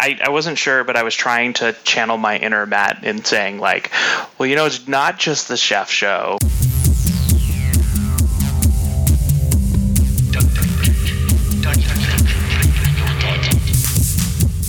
[0.00, 3.58] I, I wasn't sure, but I was trying to channel my inner Matt in saying
[3.58, 3.90] like,
[4.38, 6.38] well, you know, it's not just the chef show.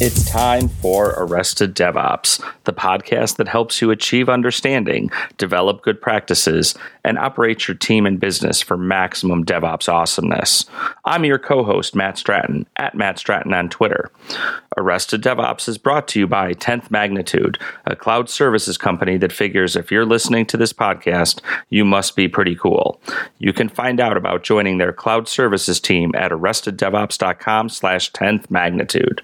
[0.01, 5.09] It's time for Arrested DevOps, the podcast that helps you achieve understanding,
[5.39, 10.65] develop good practices, and operate your team and business for maximum DevOps awesomeness.
[11.03, 14.11] I'm your co host, Matt Stratton, at Matt Stratton on Twitter.
[14.77, 17.57] Arrested DevOps is brought to you by 10th Magnitude,
[17.87, 22.27] a cloud services company that figures if you're listening to this podcast, you must be
[22.27, 23.01] pretty cool.
[23.39, 29.23] You can find out about joining their cloud services team at arresteddevops.com slash 10th magnitude.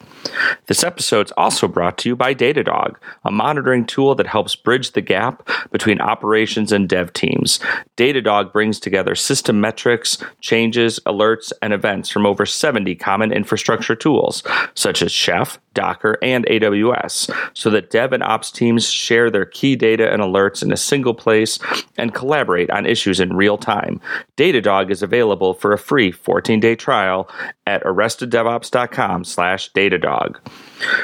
[0.66, 4.92] This episode is also brought to you by Datadog, a monitoring tool that helps bridge
[4.92, 7.60] the gap between operations and dev teams.
[7.98, 14.44] Datadog brings together system metrics, changes, alerts, and events from over 70 common infrastructure tools,
[14.74, 19.76] such as Chef, Docker, and AWS, so that dev and ops teams share their key
[19.76, 21.60] data and alerts in a single place
[21.98, 24.02] and collaborate on issues in real time.
[24.38, 27.30] Datadog is available for a free 14-day trial
[27.68, 30.38] at arresteddevops.com slash Datadog.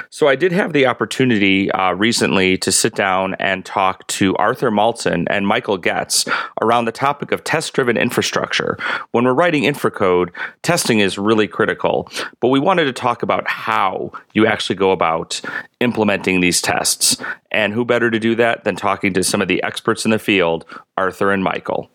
[0.10, 4.72] So I did have the opportunity uh, recently to sit down and talk to Arthur
[4.72, 6.26] Maltson and Michael Goetz
[6.62, 8.78] around the topic of test-driven infrastructure.
[9.12, 10.30] When we're writing infracode,
[10.62, 15.42] testing is really critical, but we wanted to talk about how you actually go about
[15.80, 17.18] implementing these tests.
[17.52, 20.20] And who better to do that than talking to some of the experts in the
[20.20, 21.90] field, Arthur and Michael.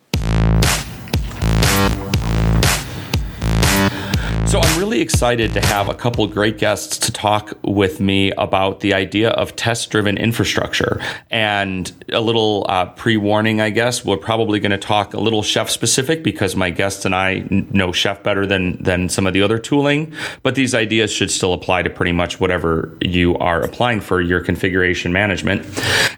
[4.56, 8.80] So I'm really excited to have a couple great guests to talk with me about
[8.80, 10.98] the idea of test-driven infrastructure.
[11.30, 15.68] And a little uh, pre-warning, I guess, we're probably going to talk a little chef
[15.68, 19.58] specific because my guests and I know chef better than than some of the other
[19.58, 20.14] tooling.
[20.42, 24.40] But these ideas should still apply to pretty much whatever you are applying for your
[24.40, 25.66] configuration management.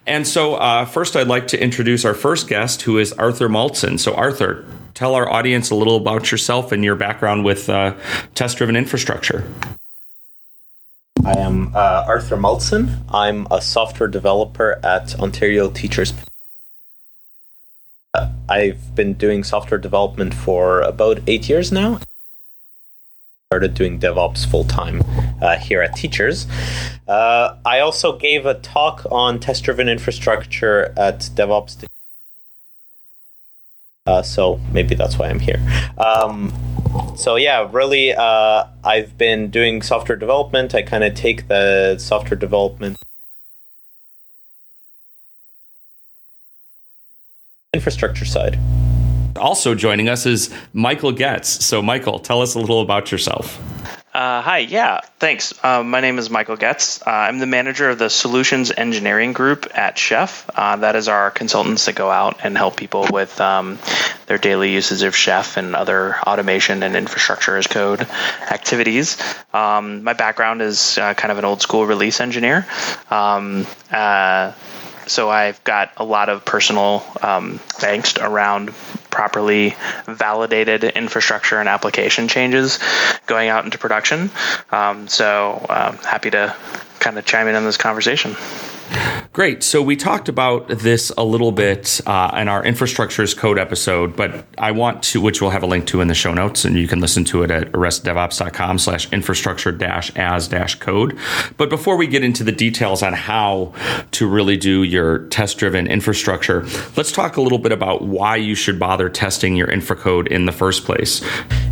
[0.07, 3.99] And so, uh, first, I'd like to introduce our first guest, who is Arthur Maltson.
[3.99, 4.65] So, Arthur,
[4.99, 7.95] tell our audience a little about yourself and your background with uh,
[8.35, 9.49] test driven infrastructure.
[11.25, 12.99] I am uh, Arthur Maltson.
[13.09, 16.13] I'm a software developer at Ontario Teachers.
[18.13, 22.01] Uh, I've been doing software development for about eight years now.
[23.53, 25.03] Started doing DevOps full time
[25.41, 26.49] uh, here at Teachers.
[27.07, 31.87] Uh, I also gave a talk on test driven infrastructure at DevOps
[34.09, 35.61] uh, so maybe that's why I'm here.
[35.99, 36.51] Um,
[37.15, 40.75] so yeah, really, uh, I've been doing software development.
[40.75, 42.97] I kind of take the software development
[47.75, 48.59] infrastructure side.
[49.37, 51.65] Also joining us is Michael Goetz.
[51.65, 53.61] So, Michael, tell us a little about yourself.
[54.19, 55.55] Uh, hi, yeah, thanks.
[55.63, 57.01] Uh, my name is Michael Goetz.
[57.07, 60.51] Uh, I'm the manager of the Solutions Engineering Group at Chef.
[60.53, 63.79] Uh, that is our consultants that go out and help people with um,
[64.27, 68.01] their daily uses of Chef and other automation and infrastructure as code
[68.51, 69.19] activities.
[69.55, 72.67] Um, my background is uh, kind of an old school release engineer.
[73.13, 74.51] Um, uh,
[75.09, 78.73] so I've got a lot of personal um, angst around
[79.11, 79.75] properly
[80.07, 82.79] validated infrastructure and application changes
[83.27, 84.31] going out into production.
[84.71, 86.55] Um, so um, happy to
[87.01, 88.37] kind of chime in on this conversation.
[89.33, 89.63] Great.
[89.63, 94.47] So we talked about this a little bit uh, in our infrastructures code episode, but
[94.59, 96.89] I want to, which we'll have a link to in the show notes, and you
[96.89, 101.17] can listen to it at arrestdevops.com slash infrastructure dash as dash code.
[101.57, 103.75] But before we get into the details on how
[104.13, 106.67] to really do your test driven infrastructure,
[106.97, 110.47] let's talk a little bit about why you should bother testing your infra code in
[110.47, 111.23] the first place.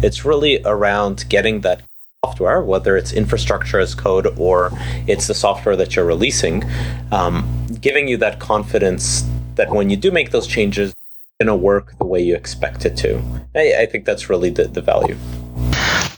[0.03, 1.83] It's really around getting that
[2.25, 4.71] software, whether it's infrastructure as code or
[5.07, 6.65] it's the software that you're releasing,
[7.13, 11.55] um, giving you that confidence that when you do make those changes, it's going to
[11.55, 13.23] work the way you expect it to.
[13.55, 15.17] I, I think that's really the, the value.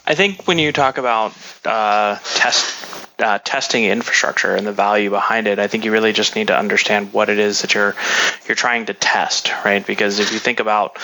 [0.07, 1.33] I think when you talk about
[1.65, 6.37] uh, test uh, testing infrastructure and the value behind it, I think you really just
[6.37, 7.95] need to understand what it is that you're
[8.47, 9.85] you're trying to test, right?
[9.85, 10.97] Because if you think about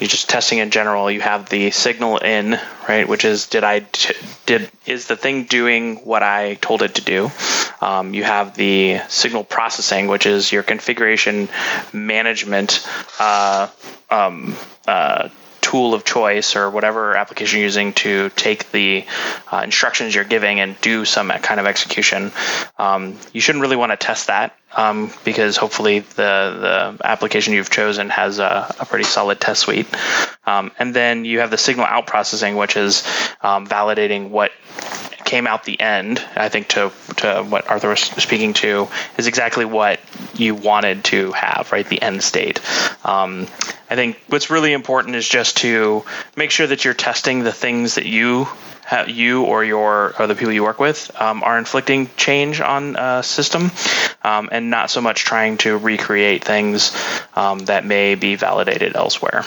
[0.00, 2.58] you just testing in general, you have the signal in,
[2.88, 4.14] right, which is did I t-
[4.46, 7.30] did is the thing doing what I told it to do?
[7.80, 11.48] Um, you have the signal processing, which is your configuration
[11.92, 12.86] management.
[13.18, 13.68] Uh,
[14.10, 14.56] um,
[14.86, 15.28] uh,
[15.70, 19.04] tool of choice or whatever application you're using to take the
[19.52, 22.32] uh, instructions you're giving and do some kind of execution.
[22.76, 27.70] Um, you shouldn't really want to test that um, because hopefully the the application you've
[27.70, 29.86] chosen has a, a pretty solid test suite.
[30.44, 33.04] Um, and then you have the signal out processing, which is
[33.40, 34.50] um, validating what
[35.30, 39.64] came out the end, I think to to what Arthur was speaking to is exactly
[39.64, 40.00] what
[40.34, 41.88] you wanted to have, right?
[41.88, 42.60] The end state.
[43.04, 43.46] Um,
[43.88, 46.04] I think what's really important is just to
[46.34, 48.48] make sure that you're testing the things that you
[49.06, 53.22] you or your or the people you work with um, are inflicting change on a
[53.22, 53.70] system,
[54.22, 56.92] um, and not so much trying to recreate things
[57.34, 59.44] um, that may be validated elsewhere.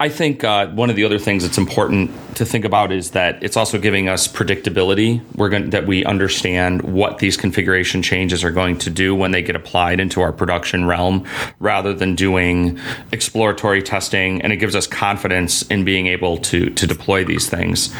[0.00, 3.40] I think uh, one of the other things that's important to think about is that
[3.42, 5.22] it's also giving us predictability.
[5.36, 9.42] We're going that we understand what these configuration changes are going to do when they
[9.42, 11.24] get applied into our production realm,
[11.60, 12.80] rather than doing
[13.12, 14.42] exploratory testing.
[14.42, 17.94] And it gives us confidence in being able to to deploy these things.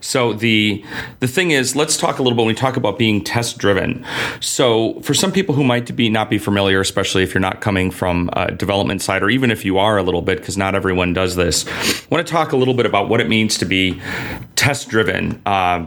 [0.00, 0.84] So the
[1.20, 4.04] the thing is, let's talk a little bit when we talk about being test driven.
[4.40, 7.90] So for some people who might be not be familiar, especially if you're not coming
[7.90, 11.12] from a development side, or even if you are a little bit, because not everyone
[11.12, 11.66] does this.
[11.66, 14.00] I want to talk a little bit about what it means to be
[14.56, 15.40] test driven.
[15.46, 15.86] Uh,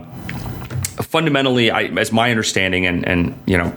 [1.02, 3.74] fundamentally, I, as my understanding, and and you know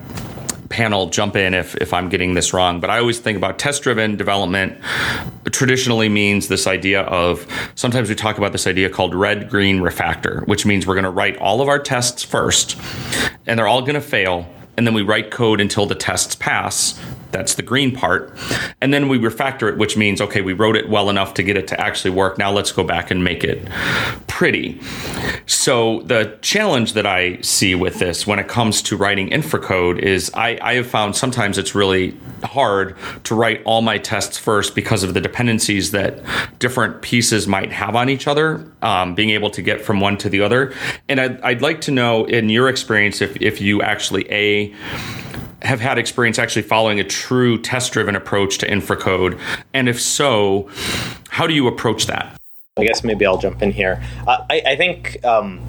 [0.73, 3.83] panel jump in if, if I'm getting this wrong, but I always think about test
[3.83, 4.75] driven development
[5.51, 10.45] traditionally means this idea of sometimes we talk about this idea called red green refactor,
[10.47, 12.75] which means we're going to write all of our tests first
[13.45, 14.49] and they're all going to fail.
[14.75, 16.99] And then we write code until the tests pass
[17.33, 18.37] that's the green part.
[18.79, 21.57] And then we refactor it, which means, okay, we wrote it well enough to get
[21.57, 22.37] it to actually work.
[22.37, 23.67] Now let's go back and make it
[24.27, 24.79] pretty.
[25.45, 29.99] So the challenge that I see with this when it comes to writing infra code
[29.99, 32.95] is I, I have found sometimes it's really hard
[33.25, 36.21] to write all my tests first because of the dependencies that
[36.59, 40.29] different pieces might have on each other, um, being able to get from one to
[40.29, 40.73] the other.
[41.09, 44.73] And I'd, I'd like to know in your experience if, if you actually, A,
[45.63, 49.39] have had experience actually following a true test driven approach to infracode?
[49.73, 50.69] And if so,
[51.29, 52.37] how do you approach that?
[52.77, 54.03] I guess maybe I'll jump in here.
[54.27, 55.61] Uh, I, I, think um,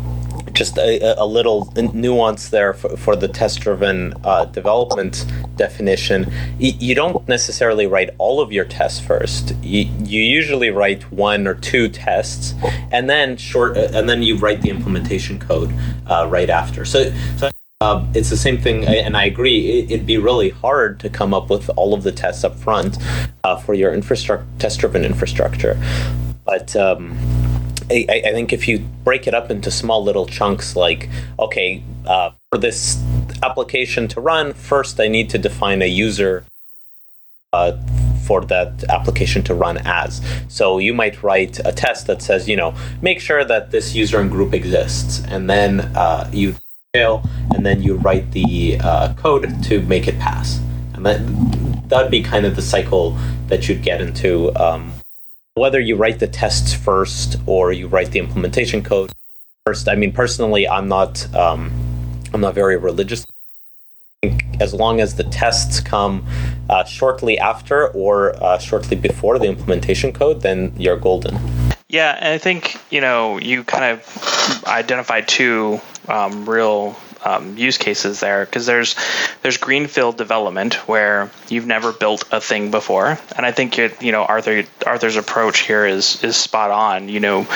[0.55, 5.27] just a, a, little nuance there for, for the test driven uh, development
[5.57, 6.33] definition.
[6.59, 9.55] You don't necessarily write all of your tests first.
[9.63, 12.55] You, you usually write one or two tests,
[12.91, 15.75] and then short, uh, and then you write the implementation code
[16.07, 16.87] uh, right after.
[16.87, 17.51] So, so
[17.85, 19.87] uh, it's the same thing, and I agree.
[19.91, 22.97] It'd be really hard to come up with all of the tests up front
[23.45, 25.79] uh, for your infrastructure, test-driven infrastructure.
[26.47, 27.13] But um,
[27.91, 32.31] I, I, think if you break it up into small little chunks, like okay, uh,
[32.51, 33.03] for this
[33.43, 36.47] application to run, first I need to define a user
[37.53, 37.77] uh,
[38.25, 40.23] for that application to run as.
[40.49, 44.21] So you might write a test that says, you know, make sure that this user
[44.21, 46.57] and group exists, and then uh, you
[46.95, 50.61] fail, and then you write the uh, code to make it pass.
[50.95, 51.21] And that
[51.89, 53.19] that'd be kind of the cycle
[53.49, 54.55] that you'd get into.
[54.55, 54.93] Um,
[55.55, 59.13] whether you write the tests first or you write the implementation code
[59.67, 59.89] first.
[59.89, 61.73] I mean, personally, I'm not um,
[62.33, 63.27] I'm not very religious.
[64.61, 66.25] As long as the tests come
[66.71, 71.35] uh, shortly after or uh, shortly before the implementation code, then you're golden.
[71.95, 77.79] Yeah, and I think you know you kind of identified two um, real um, use
[77.79, 78.97] cases there because there's
[79.43, 84.25] there's greenfield development where you've never built a thing before, and I think you know
[84.25, 87.09] Arthur Arthur's approach here is is spot on.
[87.09, 87.47] You know,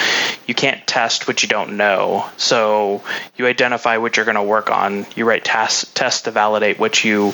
[0.47, 3.03] you can't test what you don't know, so
[3.35, 5.05] you identify what you're going to work on.
[5.17, 7.33] You write tests tests to validate what you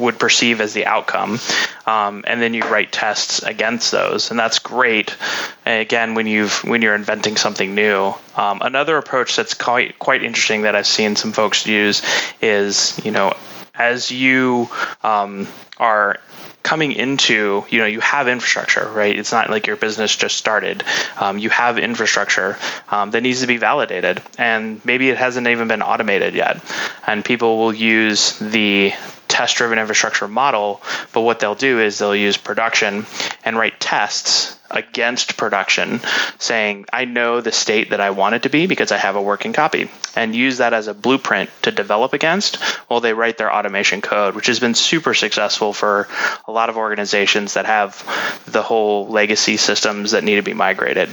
[0.00, 1.38] would perceive as the outcome,
[1.86, 5.16] um, and then you write tests against those, and that's great.
[5.64, 10.24] And again, when you've when you're inventing something new, um, another approach that's quite quite
[10.24, 12.02] interesting that I've seen some folks use
[12.40, 13.34] is you know
[13.74, 14.68] as you
[15.02, 15.46] um,
[15.78, 16.18] are
[16.62, 19.18] coming into you know you have infrastructure right?
[19.18, 20.84] It's not like your business just started.
[21.18, 22.56] Um, you have infrastructure
[22.88, 24.22] um, that needs to be validated.
[24.38, 26.62] And maybe it hasn't even been automated yet.
[27.06, 28.92] And people will use the
[29.30, 30.82] test driven infrastructure model,
[31.12, 33.06] but what they'll do is they'll use production
[33.44, 36.00] and write tests against production
[36.38, 39.22] saying I know the state that I want it to be because I have a
[39.22, 42.56] working copy and use that as a blueprint to develop against
[42.88, 46.06] while they write their automation code which has been super successful for
[46.46, 48.04] a lot of organizations that have
[48.46, 51.08] the whole legacy systems that need to be migrated.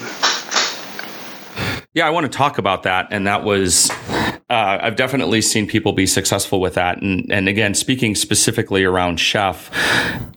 [1.94, 3.90] Yeah, I want to talk about that and that was
[4.50, 7.02] uh, I've definitely seen people be successful with that.
[7.02, 9.70] And, and again, speaking specifically around Chef,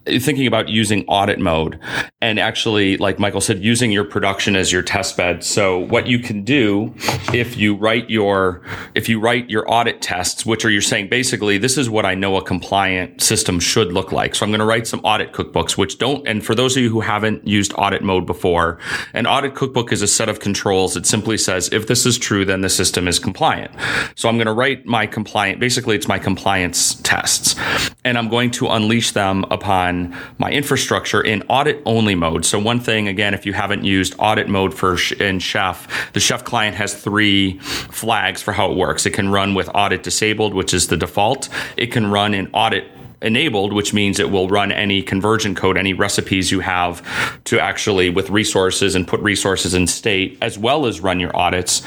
[0.05, 1.79] thinking about using audit mode
[2.21, 5.45] and actually, like Michael said, using your production as your test bed.
[5.45, 6.93] So what you can do
[7.33, 8.63] if you write your
[8.97, 12.15] if you write your audit tests, which are you're saying basically this is what I
[12.15, 14.35] know a compliant system should look like.
[14.35, 16.27] So I'm going to write some audit cookbooks, which don't.
[16.27, 18.79] And for those of you who haven't used audit mode before,
[19.15, 20.97] an audit cookbook is a set of controls.
[20.97, 23.71] It simply says if this is true, then the system is compliant.
[24.15, 25.61] So I'm going to write my compliant.
[25.61, 27.57] Basically, it's my compliance tests,
[28.05, 32.45] and I'm going to unleash them upon my infrastructure in audit only mode.
[32.45, 36.45] So one thing again, if you haven't used audit mode for in Chef, the Chef
[36.45, 39.07] client has three flags for how it works.
[39.07, 41.49] It can run with audit disabled, which is the default.
[41.77, 42.85] It can run in audit
[43.23, 47.03] enabled, which means it will run any conversion code, any recipes you have
[47.45, 51.83] to actually with resources and put resources in state, as well as run your audits.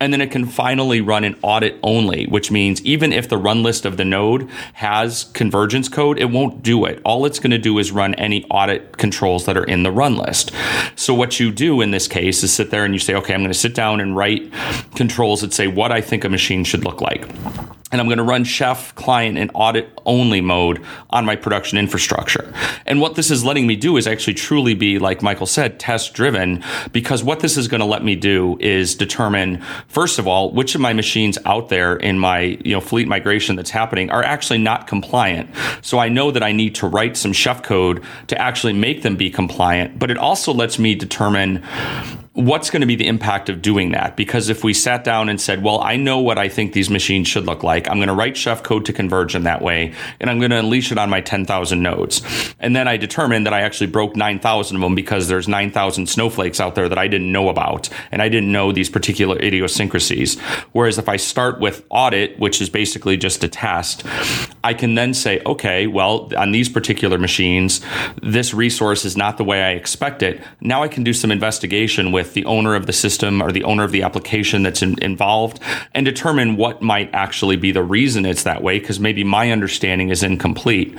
[0.00, 3.62] And then it can finally run an audit only, which means even if the run
[3.62, 7.00] list of the node has convergence code, it won't do it.
[7.04, 10.16] All it's going to do is run any audit controls that are in the run
[10.16, 10.52] list.
[10.96, 13.40] So what you do in this case is sit there and you say, okay, I'm
[13.40, 14.52] going to sit down and write
[14.94, 17.26] controls that say what I think a machine should look like
[17.94, 22.52] and I'm going to run Chef client in audit only mode on my production infrastructure.
[22.86, 26.12] And what this is letting me do is actually truly be, like Michael said, test
[26.12, 30.50] driven, because what this is going to let me do is determine, first of all,
[30.50, 34.24] which of my machines out there in my you know fleet migration that's happening are
[34.24, 35.48] actually not compliant.
[35.80, 39.14] So I know that I need to write some Chef code to actually make them
[39.14, 41.62] be compliant, but it also lets me determine
[42.34, 44.16] what's going to be the impact of doing that?
[44.16, 47.28] Because if we sat down and said, well, I know what I think these machines
[47.28, 50.28] should look like, I'm going to write chef code to converge in that way, and
[50.28, 52.22] I'm going to unleash it on my 10,000 nodes.
[52.58, 56.58] And then I determined that I actually broke 9,000 of them because there's 9,000 snowflakes
[56.58, 60.40] out there that I didn't know about, and I didn't know these particular idiosyncrasies.
[60.72, 64.04] Whereas if I start with audit, which is basically just a test,
[64.64, 67.80] I can then say, okay, well, on these particular machines,
[68.20, 70.42] this resource is not the way I expect it.
[70.60, 73.62] Now I can do some investigation with with the owner of the system or the
[73.64, 75.60] owner of the application that's in, involved
[75.92, 80.08] and determine what might actually be the reason it's that way because maybe my understanding
[80.08, 80.96] is incomplete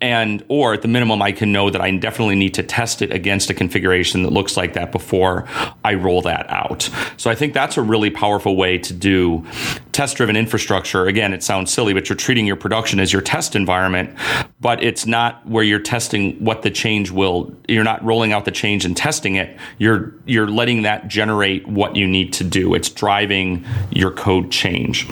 [0.00, 3.12] and or at the minimum I can know that I definitely need to test it
[3.12, 5.46] against a configuration that looks like that before
[5.84, 6.88] I roll that out.
[7.18, 9.46] So I think that's a really powerful way to do
[9.92, 11.06] test driven infrastructure.
[11.06, 14.16] Again, it sounds silly, but you're treating your production as your test environment,
[14.60, 18.50] but it's not where you're testing what the change will you're not rolling out the
[18.50, 19.56] change and testing it.
[19.78, 22.72] You're you're letting that generate what you need to do.
[22.72, 25.08] It's driving your code change.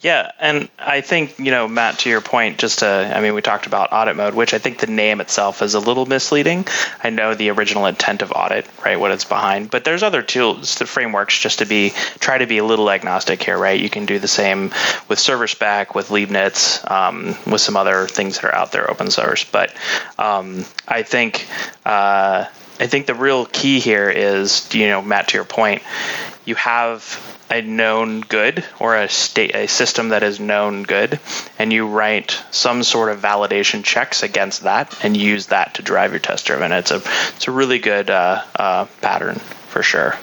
[0.00, 3.42] Yeah, and I think, you know, Matt, to your point, just to, I mean, we
[3.42, 6.66] talked about audit mode, which I think the name itself is a little misleading.
[7.04, 10.76] I know the original intent of audit, right, what it's behind, but there's other tools,
[10.76, 13.78] the frameworks, just to be, try to be a little agnostic here, right?
[13.78, 14.72] You can do the same
[15.06, 19.10] with server spec, with Leibniz, um, with some other things that are out there open
[19.10, 19.44] source.
[19.44, 19.74] But
[20.16, 21.46] um, I think,
[21.84, 22.46] uh,
[22.80, 25.82] I think the real key here is, you know, Matt, to your point,
[26.44, 31.18] you have a known good or a state a system that is known good
[31.58, 36.12] and you write some sort of validation checks against that and use that to drive
[36.12, 36.72] your test driven.
[36.72, 40.14] It's a it's a really good uh, uh, pattern for sure.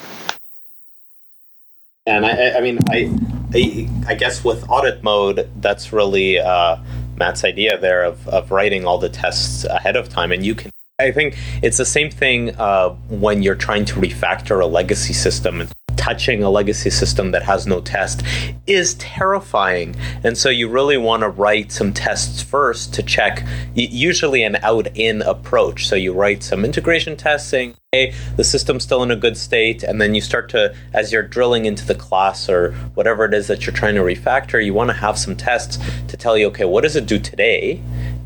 [2.06, 3.12] And I, I mean I,
[3.54, 6.78] I, I guess with audit mode that's really uh,
[7.18, 10.72] Matt's idea there of, of writing all the tests ahead of time and you can
[10.98, 15.60] I think it's the same thing uh, when you're trying to refactor a legacy system
[15.60, 18.24] and touching a legacy system that has no test
[18.66, 19.94] is terrifying.
[20.24, 24.88] And so you really want to write some tests first to check, usually an out
[24.96, 25.86] in approach.
[25.86, 27.76] So you write some integration testing.
[27.92, 31.24] Hey, the system's still in a good state, and then you start to, as you're
[31.24, 34.92] drilling into the class or whatever it is that you're trying to refactor, you want
[34.92, 37.82] to have some tests to tell you, okay, what does it do today?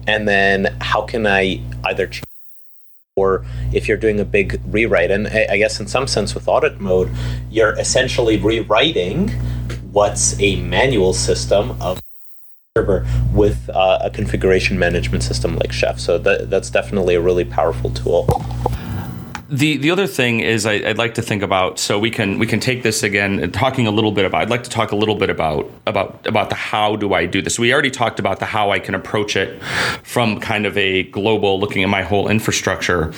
[0.05, 2.28] And then how can I either change
[3.19, 5.11] or if you're doing a big rewrite.
[5.11, 7.09] And I guess in some sense, with audit mode,
[7.49, 9.29] you're essentially rewriting
[9.91, 12.01] what's a manual system of
[12.77, 15.99] server with uh, a configuration management system like Chef.
[15.99, 18.27] So that, that's definitely a really powerful tool
[19.49, 22.45] the the other thing is I, would like to think about so we can we
[22.45, 25.15] can take this again talking a little bit about I'd like to talk a little
[25.15, 27.57] bit about about about the how do I do this.
[27.57, 29.61] We already talked about the how I can approach it
[30.03, 33.11] from kind of a global looking at my whole infrastructure.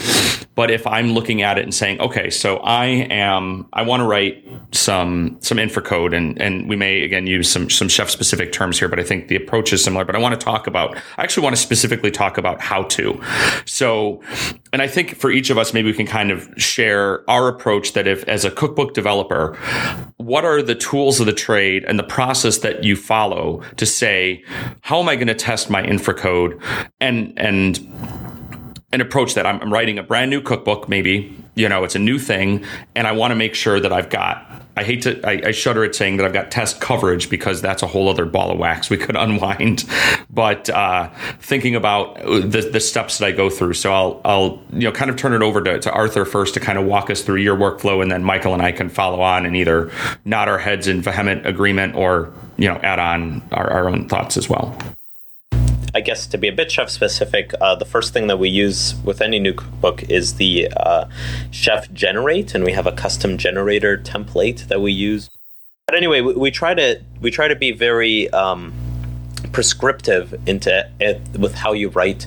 [0.55, 4.07] But if I'm looking at it and saying okay so I am I want to
[4.07, 8.53] write some some infra code and and we may again use some some chef specific
[8.53, 10.05] terms here but I think the approach is similar.
[10.05, 13.21] But I want to talk about I actually want to specifically talk about how to.
[13.65, 14.21] So
[14.73, 17.93] and I think for each of us maybe we can kind of share our approach
[17.93, 19.57] that if as a cookbook developer,
[20.17, 24.43] what are the tools of the trade and the process that you follow to say,
[24.81, 26.59] how am I going to test my infra code?
[26.99, 27.79] And and
[28.93, 29.45] an approach that.
[29.45, 32.65] I'm, I'm writing a brand new cookbook, maybe, you know, it's a new thing,
[32.95, 35.83] and I want to make sure that I've got I hate to, I, I, shudder
[35.83, 38.89] at saying that I've got test coverage because that's a whole other ball of wax
[38.89, 39.85] we could unwind.
[40.29, 44.85] But uh, thinking about the, the steps that I go through, so I'll, I'll, you
[44.85, 47.21] know, kind of turn it over to, to Arthur first to kind of walk us
[47.21, 49.91] through your workflow, and then Michael and I can follow on and either
[50.23, 54.37] nod our heads in vehement agreement or, you know, add on our, our own thoughts
[54.37, 54.75] as well.
[55.93, 58.95] I guess to be a bit chef specific, uh, the first thing that we use
[59.03, 61.05] with any new cookbook is the uh,
[61.51, 65.29] chef generate, and we have a custom generator template that we use.
[65.87, 68.73] But anyway, we, we try to we try to be very um,
[69.51, 72.25] prescriptive into it with how you write.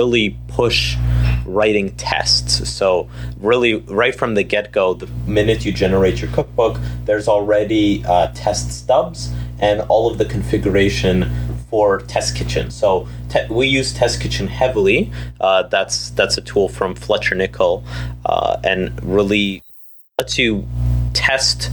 [0.00, 0.96] Really push
[1.44, 2.70] writing tests.
[2.70, 8.02] So, really, right from the get go, the minute you generate your cookbook, there's already
[8.06, 12.70] uh, test stubs and all of the configuration for Test Kitchen.
[12.70, 15.12] So te- we use Test Kitchen heavily.
[15.40, 17.84] Uh, that's that's a tool from Fletcher Nichol,
[18.24, 19.62] uh, and really
[20.18, 20.66] lets you
[21.12, 21.70] test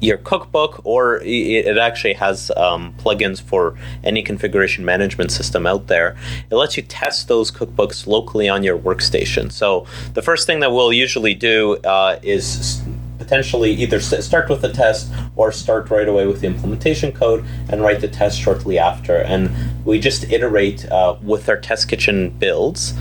[0.00, 6.16] your cookbook, or it actually has um, plugins for any configuration management system out there.
[6.50, 9.50] It lets you test those cookbooks locally on your workstation.
[9.50, 12.80] So the first thing that we'll usually do uh, is
[13.28, 17.82] potentially either start with the test or start right away with the implementation code and
[17.82, 19.18] write the test shortly after.
[19.18, 19.50] And
[19.84, 22.94] we just iterate uh, with our test kitchen builds,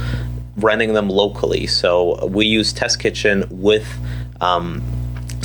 [0.58, 1.66] running them locally.
[1.66, 3.88] So we use test kitchen with
[4.42, 4.84] um,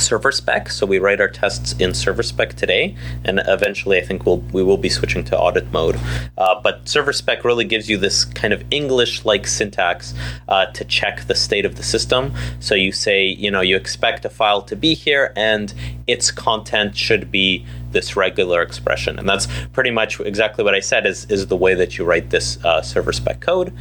[0.03, 0.69] server spec.
[0.69, 4.63] So we write our tests in server spec today, and eventually I think we'll we
[4.63, 5.97] will be switching to audit mode.
[6.37, 10.13] Uh, but server spec really gives you this kind of English-like syntax
[10.47, 12.33] uh, to check the state of the system.
[12.59, 15.73] So you say, you know, you expect a file to be here, and
[16.07, 21.05] its content should be this regular expression, and that's pretty much exactly what I said.
[21.05, 23.73] Is is the way that you write this uh, server spec code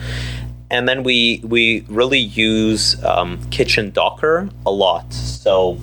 [0.73, 5.79] and then we we really use um, kitchen docker a lot so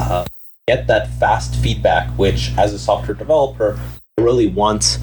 [0.00, 0.24] uh,
[0.68, 3.78] get that fast feedback, which as a software developer,
[4.18, 4.98] I really want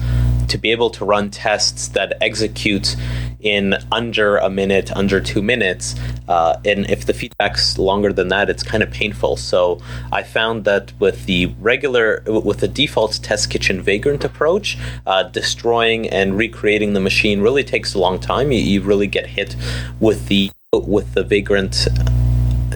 [0.48, 2.96] to be able to run tests that execute
[3.40, 5.94] in under a minute, under two minutes.
[6.28, 9.36] Uh, and if the feedback's longer than that, it's kind of painful.
[9.36, 9.80] So
[10.12, 16.08] I found that with the regular, with the default test kitchen vagrant approach, uh, destroying
[16.08, 18.52] and recreating the machine really takes a long time.
[18.52, 19.56] You, you really get hit
[20.00, 21.88] with the with the vagrant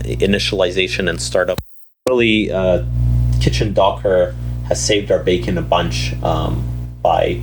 [0.04, 1.60] initialization and startup
[2.06, 2.84] really uh,
[3.40, 4.34] kitchen docker
[4.68, 6.62] has saved our bacon a bunch um,
[7.00, 7.40] by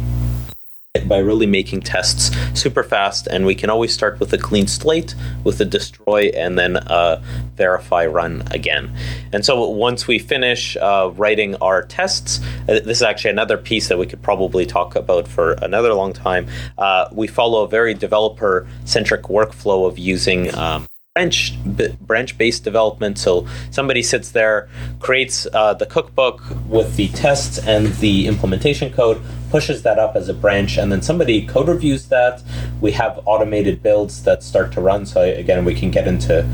[1.07, 5.15] by really making tests super fast and we can always start with a clean slate
[5.43, 7.19] with a destroy and then uh,
[7.55, 8.95] verify run again.
[9.33, 13.87] And so once we finish uh, writing our tests uh, this is actually another piece
[13.87, 16.47] that we could probably talk about for another long time.
[16.77, 21.53] Uh, we follow a very developer centric workflow of using um, branch
[21.99, 23.17] branch based development.
[23.17, 24.69] So somebody sits there,
[24.99, 30.29] creates uh, the cookbook with the tests and the implementation code, pushes that up as
[30.29, 32.41] a branch, and then somebody code reviews that.
[32.79, 35.05] We have automated builds that start to run.
[35.05, 36.47] So again, we can get into.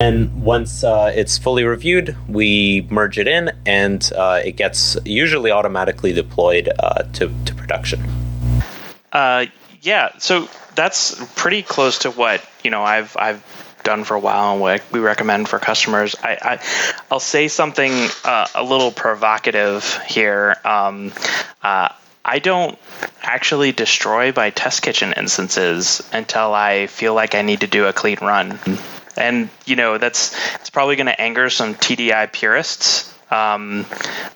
[0.00, 5.50] And once uh, it's fully reviewed, we merge it in, and uh, it gets usually
[5.50, 8.02] automatically deployed uh, to to production.
[9.12, 9.44] Uh,
[9.82, 10.08] yeah.
[10.18, 13.42] So that's pretty close to what you know I've I've
[13.82, 16.14] done for a while and what we recommend for customers.
[16.22, 17.92] I, I will say something
[18.24, 20.56] uh, a little provocative here.
[20.64, 21.12] Um,
[21.62, 21.88] uh,
[22.24, 22.78] I don't
[23.20, 27.92] actually destroy my test kitchen instances until I feel like I need to do a
[27.92, 28.58] clean run.
[29.16, 33.86] And you know that's it's probably going to anger some TDI purists um,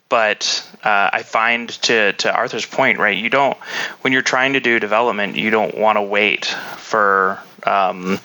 [0.08, 3.16] but uh, I find to to Arthur's point, right?
[3.16, 3.56] You don't
[4.00, 8.18] when you're trying to do development, you don't want to wait for um,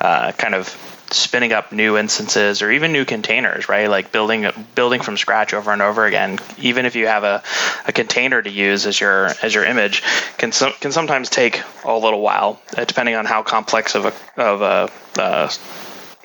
[0.00, 0.68] uh, kind of
[1.12, 3.88] spinning up new instances or even new containers, right?
[3.88, 6.38] Like building building from scratch over and over again.
[6.58, 7.42] Even if you have a,
[7.86, 10.02] a container to use as your as your image,
[10.38, 14.40] can some, can sometimes take a little while, uh, depending on how complex of a
[14.40, 15.48] of a uh,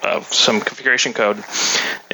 [0.04, 1.44] of some configuration code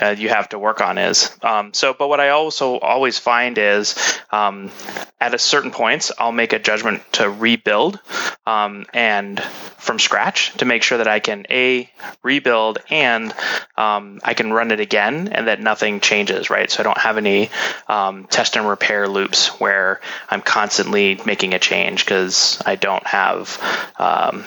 [0.02, 1.36] uh, you have to work on is.
[1.41, 3.96] Um, so, but what I also always find is
[4.32, 4.72] um,
[5.20, 8.00] at a certain points, I'll make a judgment to rebuild
[8.46, 11.89] um, and from scratch to make sure that I can a
[12.24, 13.34] rebuild and
[13.78, 16.70] um, I can run it again and that nothing changes, right?
[16.70, 17.50] So I don't have any
[17.88, 23.94] um, test and repair loops where I'm constantly making a change because I don't have
[24.00, 24.46] um,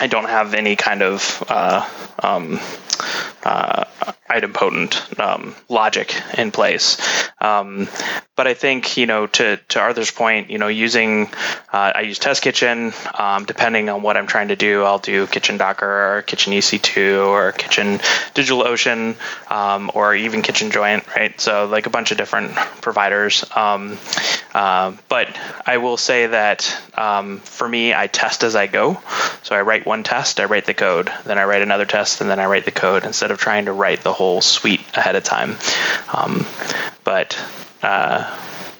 [0.00, 1.88] I don't have any kind of uh,
[2.22, 2.60] um,
[3.48, 3.84] uh,
[4.28, 6.98] idempotent um, logic in place.
[7.40, 7.88] Um,
[8.36, 11.26] but I think you know to to Arthur's point, you know, using
[11.72, 12.92] uh, I use Test Kitchen.
[13.14, 17.26] Um, depending on what I'm trying to do, I'll do Kitchen Docker or Kitchen EC2
[17.26, 17.98] or Kitchen
[18.34, 19.16] DigitalOcean
[19.50, 21.40] um, or even Kitchen Joyent, right?
[21.40, 23.44] So like a bunch of different providers.
[23.56, 23.98] Um,
[24.54, 29.00] uh, but I will say that um, for me, I test as I go.
[29.42, 32.28] So I write one test, I write the code, then I write another test, and
[32.28, 35.24] then I write the code instead of trying to write the whole suite ahead of
[35.24, 35.56] time.
[36.12, 36.44] Um,
[37.04, 37.38] but
[37.82, 38.38] uh,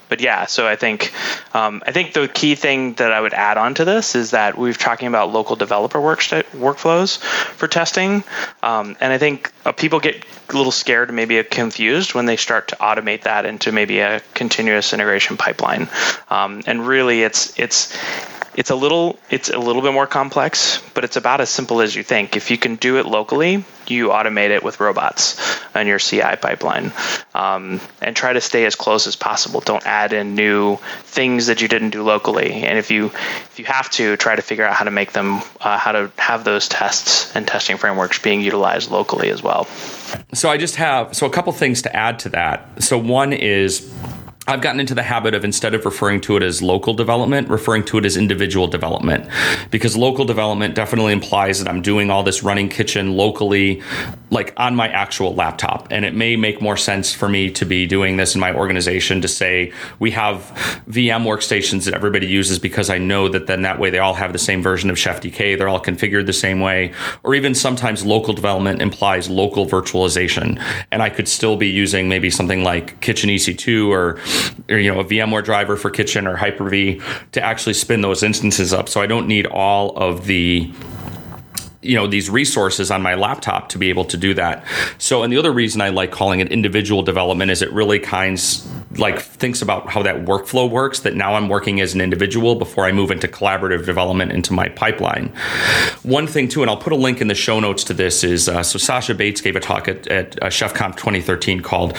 [0.08, 1.12] but yeah, so I think
[1.54, 4.56] um, I think the key thing that I would add on to this is that
[4.56, 8.24] we're talking about local developer work st- workflows for testing,
[8.62, 12.68] um, and I think uh, people get a little scared, maybe confused when they start
[12.68, 15.88] to automate that into maybe a continuous integration pipeline,
[16.30, 17.94] um, and really it's it's
[18.58, 21.94] it's a little it's a little bit more complex, but it's about as simple as
[21.94, 22.36] you think.
[22.36, 25.38] If you can do it locally, you automate it with robots
[25.76, 26.90] on your CI pipeline,
[27.36, 29.60] um, and try to stay as close as possible.
[29.60, 32.50] Don't add in new things that you didn't do locally.
[32.50, 35.40] And if you if you have to, try to figure out how to make them
[35.60, 39.66] uh, how to have those tests and testing frameworks being utilized locally as well.
[40.32, 42.82] So I just have so a couple things to add to that.
[42.82, 43.88] So one is
[44.48, 47.84] I've gotten into the habit of instead of referring to it as local development, referring
[47.84, 49.28] to it as individual development.
[49.70, 53.82] Because local development definitely implies that I'm doing all this running kitchen locally,
[54.30, 55.88] like on my actual laptop.
[55.90, 59.20] And it may make more sense for me to be doing this in my organization
[59.20, 60.38] to say we have
[60.88, 64.32] VM workstations that everybody uses because I know that then that way they all have
[64.32, 66.94] the same version of Chef DK, they're all configured the same way.
[67.22, 70.58] Or even sometimes local development implies local virtualization.
[70.90, 74.18] And I could still be using maybe something like Kitchen EC2 or
[74.68, 77.00] or, you know, a VMware driver for Kitchen or Hyper-V
[77.32, 78.88] to actually spin those instances up.
[78.88, 80.70] So I don't need all of the
[81.82, 84.64] you know these resources on my laptop to be able to do that.
[84.98, 88.68] So and the other reason i like calling it individual development is it really kinds
[88.96, 92.84] like thinks about how that workflow works that now i'm working as an individual before
[92.84, 95.28] i move into collaborative development into my pipeline.
[96.02, 98.48] One thing too and i'll put a link in the show notes to this is
[98.48, 101.96] uh, so sascha bates gave a talk at, at uh, chefconf 2013 called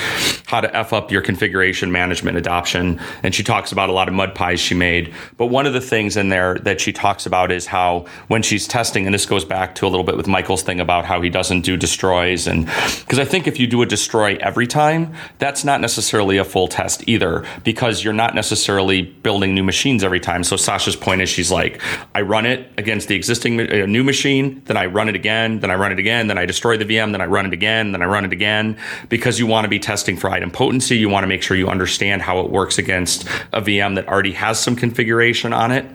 [0.48, 3.00] how to f up your configuration management adoption.
[3.24, 5.14] And she talks about a lot of mud pies she made.
[5.38, 8.68] But one of the things in there that she talks about is how when she's
[8.68, 11.22] testing and this goes back back to a little bit with Michael's thing about how
[11.22, 12.48] he doesn't do destroys.
[12.48, 16.44] And because I think if you do a destroy every time, that's not necessarily a
[16.44, 20.44] full test either, because you're not necessarily building new machines every time.
[20.44, 21.82] So Sascha's point is she's like,
[22.16, 25.70] I run it against the existing uh, new machine, then I run it again, then
[25.70, 28.02] I run it again, then I destroy the VM, then I run it again, then
[28.02, 28.76] I run it again,
[29.08, 30.98] because you want to be testing for idempotency.
[30.98, 34.32] You want to make sure you understand how it works against a VM that already
[34.32, 35.86] has some configuration on it.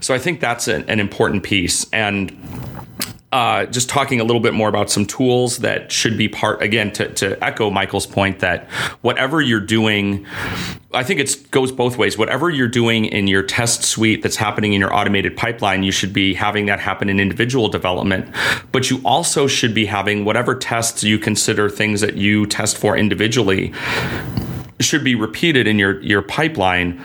[0.00, 1.86] So I think that's an important piece.
[1.92, 2.30] And
[3.32, 6.92] uh, just talking a little bit more about some tools that should be part again
[6.92, 8.68] to, to echo michael's point that
[9.02, 10.26] whatever you're doing
[10.94, 12.18] i think it goes both ways.
[12.18, 16.12] Whatever you're doing in your test suite that's happening in your automated pipeline you should
[16.12, 18.28] be having that happen in individual development.
[18.72, 22.96] But you also should be having whatever tests you consider things that you test for
[22.96, 23.72] individually
[24.80, 27.02] should be repeated in your your pipeline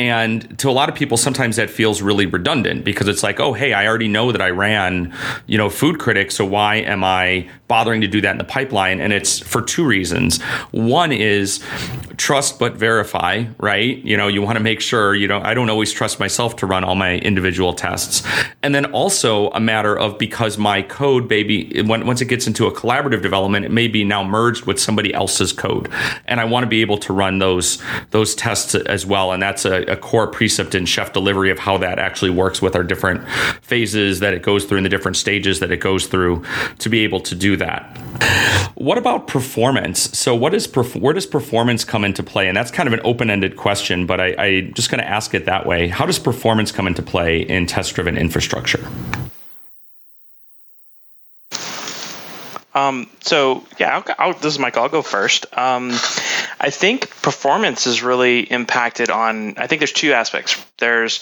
[0.00, 3.52] and to a lot of people, sometimes that feels really redundant because it's like, oh,
[3.52, 5.14] hey, I already know that I ran,
[5.46, 8.98] you know, Foodcritic, so why am I bothering to do that in the pipeline?
[8.98, 10.40] And it's for two reasons.
[10.70, 11.62] One is
[12.16, 13.98] trust but verify, right?
[13.98, 16.66] You know, you want to make sure, you know, I don't always trust myself to
[16.66, 18.26] run all my individual tests.
[18.62, 22.66] And then also a matter of because my code, baby, when, once it gets into
[22.66, 25.90] a collaborative development, it may be now merged with somebody else's code.
[26.26, 27.82] And I want to be able to run those
[28.12, 29.32] those tests as well.
[29.32, 32.76] And that's a, a core precept in chef delivery of how that actually works with
[32.76, 33.28] our different
[33.62, 36.42] phases that it goes through and the different stages that it goes through
[36.78, 37.98] to be able to do that.
[38.76, 40.16] What about performance?
[40.18, 42.48] So, what is where does performance come into play?
[42.48, 45.44] And that's kind of an open-ended question, but I, I'm just going to ask it
[45.46, 45.88] that way.
[45.88, 48.80] How does performance come into play in test-driven infrastructure?
[52.74, 54.84] Um, so yeah, I'll, I'll, this is Michael.
[54.84, 55.46] I'll go first.
[55.56, 55.90] Um,
[56.60, 59.58] I think performance is really impacted on.
[59.58, 60.64] I think there's two aspects.
[60.78, 61.20] There's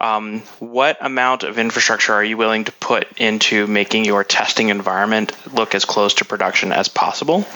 [0.00, 5.32] um, what amount of infrastructure are you willing to put into making your testing environment
[5.52, 7.46] look as close to production as possible.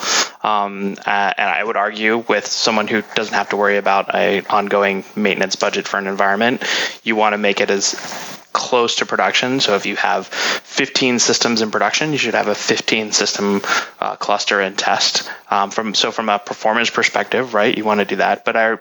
[0.43, 4.43] Um, uh, and I would argue with someone who doesn't have to worry about a
[4.47, 6.65] ongoing maintenance budget for an environment,
[7.05, 9.61] you want to make it as close to production.
[9.61, 13.61] So if you have 15 systems in production, you should have a 15 system
[14.01, 15.31] uh, cluster and test.
[15.51, 17.77] Um, from so from a performance perspective, right?
[17.77, 18.45] You want to do that.
[18.45, 18.79] But I, you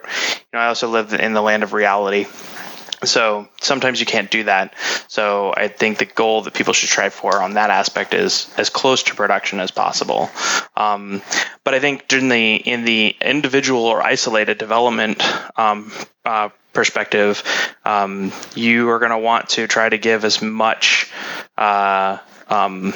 [0.52, 2.26] know, I also live in the land of reality.
[3.04, 4.74] so sometimes you can't do that.
[5.08, 8.70] So I think the goal that people should strive for on that aspect is as
[8.70, 10.30] close to production as possible.
[10.76, 11.22] Um,
[11.64, 15.22] but I think during the in the individual or isolated development
[15.58, 15.92] um,
[16.24, 17.42] uh, perspective,
[17.84, 21.10] um, you are going to want to try to give as much.
[21.56, 22.94] Uh, um,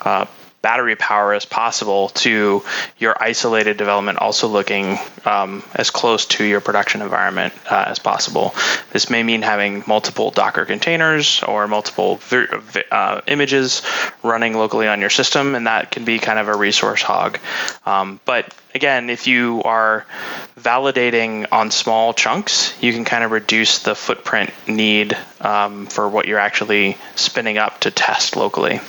[0.00, 0.24] uh,
[0.62, 2.62] battery power as possible to
[2.98, 8.54] your isolated development, also looking um, as close to your production environment uh, as possible.
[8.92, 12.20] This may mean having multiple Docker containers or multiple
[12.90, 13.82] uh, images
[14.22, 17.38] running locally on your system, and that can be kind of a resource hog.
[17.86, 20.06] Um, but again, if you are
[20.58, 26.26] validating on small chunks, you can kind of reduce the footprint need um, for what
[26.26, 28.80] you're actually spinning up to test locally.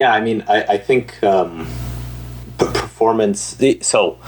[0.00, 1.66] Yeah, I mean, I, I think um,
[2.56, 3.58] performance.
[3.82, 4.18] So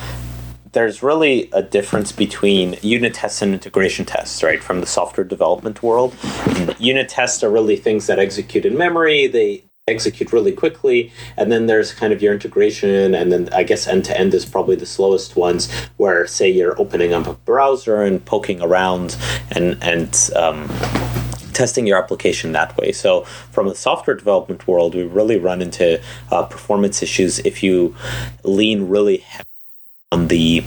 [0.73, 4.63] there's really a difference between unit tests and integration tests, right?
[4.63, 6.15] From the software development world,
[6.79, 9.27] unit tests are really things that execute in memory.
[9.27, 13.87] They execute really quickly, and then there's kind of your integration, and then I guess
[13.87, 18.03] end to end is probably the slowest ones, where say you're opening up a browser
[18.03, 19.17] and poking around,
[19.51, 20.69] and and um,
[21.53, 22.93] testing your application that way.
[22.93, 27.95] So, from the software development world, we really run into uh, performance issues if you
[28.45, 29.25] lean really
[30.11, 30.65] on the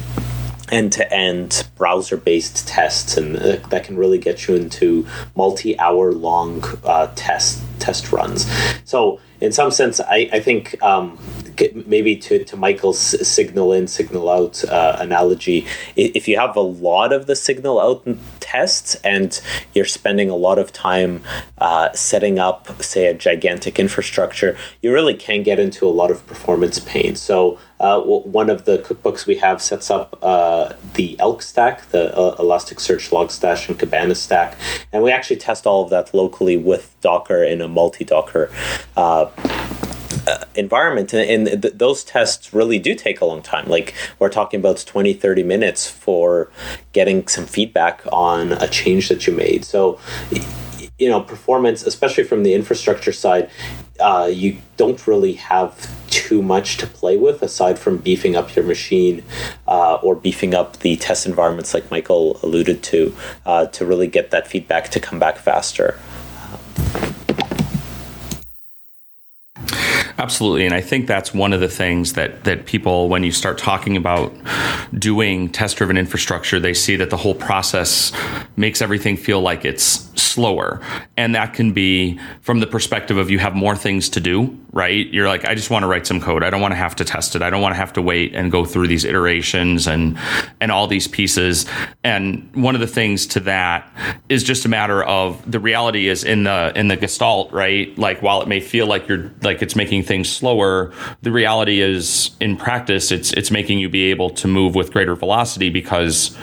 [0.72, 7.62] end-to-end browser-based tests, and uh, that can really get you into multi-hour long uh, test
[7.80, 8.46] test runs.
[8.84, 11.20] So, in some sense, I, I think um,
[11.86, 17.14] maybe to, to Michael's signal in, signal out uh, analogy, if you have a lot
[17.14, 18.08] of the signal out
[18.40, 19.42] tests and
[19.74, 21.22] you're spending a lot of time
[21.58, 26.26] uh, setting up, say, a gigantic infrastructure, you really can get into a lot of
[26.28, 27.16] performance pain.
[27.16, 32.16] So, uh, one of the cookbooks we have sets up uh, the ELK stack, the
[32.16, 34.58] uh, Elasticsearch Logstash and Kibana stack,
[34.94, 38.50] and we actually test all of that locally with Docker in a multi Docker.
[38.98, 39.30] Uh,
[40.28, 41.14] uh, environment.
[41.14, 43.68] And, and th- those tests really do take a long time.
[43.68, 46.50] Like we're talking about 20 30 minutes for
[46.94, 49.64] getting some feedback on a change that you made.
[49.66, 50.00] So
[50.98, 53.50] you know performance especially from the infrastructure side
[54.00, 58.64] uh, you don't really have too much to play with aside from beefing up your
[58.64, 59.22] machine
[59.68, 63.14] uh, or beefing up the test environments like michael alluded to
[63.46, 66.00] uh, to really get that feedback to come back faster
[70.18, 73.58] Absolutely, and I think that's one of the things that that people, when you start
[73.58, 74.34] talking about
[74.98, 78.12] doing test-driven infrastructure, they see that the whole process
[78.56, 80.82] makes everything feel like it's slower,
[81.16, 85.08] and that can be from the perspective of you have more things to do, right?
[85.08, 86.44] You're like, I just want to write some code.
[86.44, 87.42] I don't want to have to test it.
[87.42, 90.20] I don't want to have to wait and go through these iterations and
[90.60, 91.66] and all these pieces.
[92.04, 93.90] And one of the things to that
[94.28, 97.98] is just a matter of the reality is in the in the gestalt, right?
[97.98, 102.32] Like while it may feel like you're like it's making things slower, the reality is
[102.42, 106.38] in practice it's it's making you be able to move with greater velocity because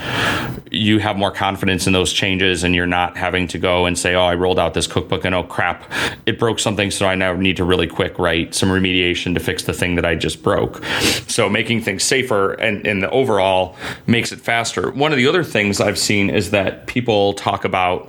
[0.72, 4.14] you have more confidence in those changes and you're not having to go and say,
[4.14, 5.90] "Oh, I rolled out this cookbook and oh crap,
[6.26, 9.64] it broke something, so I now need to really quick write some remediation to fix
[9.64, 10.84] the thing that I just broke."
[11.28, 14.90] So making things safer and in the overall makes it faster.
[14.90, 18.08] One of the other things I've seen is that people talk about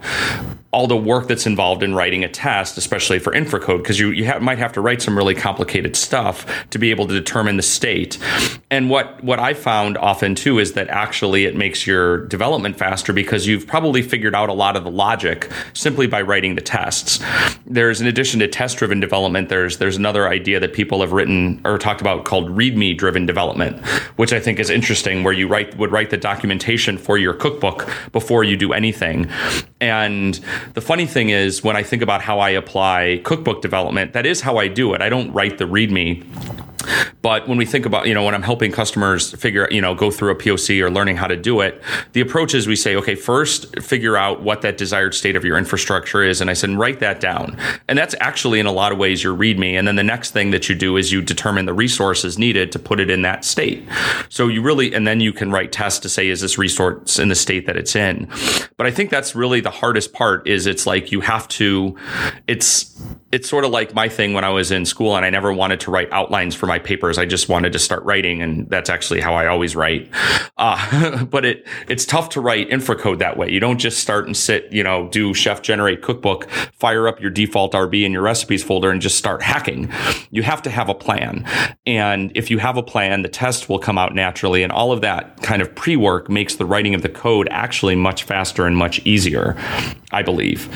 [0.74, 4.40] all the work that's involved in writing a test, especially for infracode, because you, you
[4.40, 8.18] might have to write some really complicated stuff to be able to determine the state.
[8.72, 13.14] And what, what I found often too is that actually it makes your development faster
[13.14, 17.24] because you've probably figured out a lot of the logic simply by writing the tests.
[17.68, 21.62] There's, in addition to test driven development, there's, there's another idea that people have written
[21.66, 25.78] or talked about called README driven development, which I think is interesting, where you write,
[25.78, 29.30] would write the documentation for your cookbook before you do anything.
[29.80, 30.40] And
[30.74, 34.42] the funny thing is, when I think about how I apply cookbook development, that is
[34.42, 35.02] how I do it.
[35.02, 36.24] I don't write the README
[37.22, 40.12] but when we think about, you know, when I'm helping customers figure, you know, go
[40.12, 41.82] through a POC or learning how to do it,
[42.14, 45.58] the approach is we say, okay, first figure out what that desired state of your
[45.58, 46.42] infrastructure is.
[46.42, 47.58] And I said, write that down.
[47.88, 49.74] And that's actually in a lot of ways your README.
[49.74, 52.80] And then the next thing that you do is you determine the resources needed to
[52.80, 53.88] put it in that state.
[54.30, 57.30] So you really, and then you can write tests to say, is this resource in
[57.30, 58.28] the state that it's in?
[58.78, 61.98] But I think that's really the hardest part is it's like you have to,
[62.48, 65.52] it's, it's sort of like my thing when I was in school and I never
[65.52, 67.20] wanted to write outlines for my my papers.
[67.20, 70.10] I just wanted to start writing, and that's actually how I always write.
[70.58, 73.52] Uh, but it it's tough to write infra code that way.
[73.52, 77.30] You don't just start and sit, you know, do chef generate cookbook, fire up your
[77.30, 79.92] default RB in your recipes folder, and just start hacking.
[80.32, 81.46] You have to have a plan,
[81.86, 85.02] and if you have a plan, the test will come out naturally, and all of
[85.02, 88.76] that kind of pre work makes the writing of the code actually much faster and
[88.76, 89.56] much easier.
[90.12, 90.70] I believe.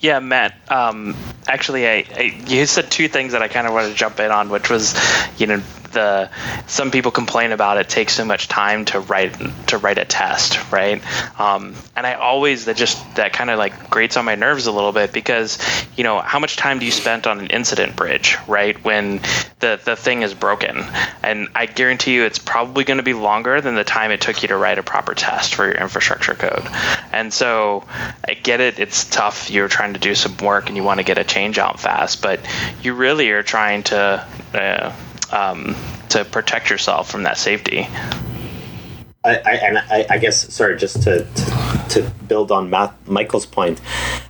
[0.00, 0.54] Yeah, Matt.
[0.70, 4.20] Um, actually, I, I, you said two things that I kind of wanted to jump
[4.20, 4.94] in on, which was,
[5.38, 5.60] you know,
[5.92, 6.30] the
[6.66, 9.34] some people complain about it takes so much time to write
[9.68, 11.02] to write a test, right?
[11.40, 14.72] Um, and I always that just that kind of like grates on my nerves a
[14.72, 15.58] little bit because
[15.96, 18.82] you know how much time do you spend on an incident bridge, right?
[18.84, 19.20] When
[19.60, 20.84] the the thing is broken,
[21.22, 24.42] and I guarantee you it's probably going to be longer than the time it took
[24.42, 26.66] you to write a proper test for your infrastructure code.
[27.12, 27.84] And so
[28.26, 29.50] I get it; it's tough.
[29.50, 32.22] You're trying to do some work and you want to get a change out fast,
[32.22, 32.40] but
[32.82, 34.26] you really are trying to.
[34.54, 34.92] Uh,
[35.32, 35.74] um,
[36.10, 37.86] to protect yourself from that safety.
[39.24, 43.46] I, I and I, I, guess sorry, just to, to, to build on Matt, Michael's
[43.46, 43.80] point,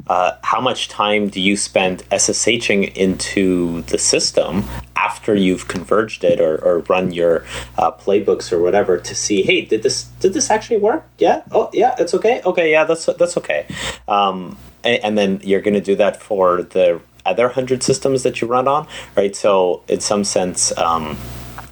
[0.07, 4.65] uh, how much time do you spend SSHing into the system
[4.97, 7.45] after you've converged it or, or run your
[7.77, 11.07] uh, playbooks or whatever to see, hey, did this did this actually work?
[11.19, 12.41] Yeah, oh yeah, it's okay.
[12.45, 13.67] Okay, yeah, that's that's okay.
[14.09, 18.41] Um, and, and then you're going to do that for the other hundred systems that
[18.41, 19.37] you run on, right?
[19.37, 21.17] So in some sense, um,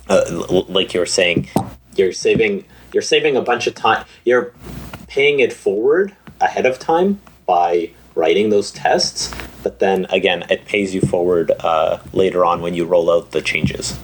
[0.08, 1.48] uh, like you were saying,
[1.96, 4.04] you're saving you're saving a bunch of time.
[4.24, 4.52] You're
[5.08, 10.94] paying it forward ahead of time by writing those tests, but then again, it pays
[10.94, 13.98] you forward uh, later on when you roll out the changes.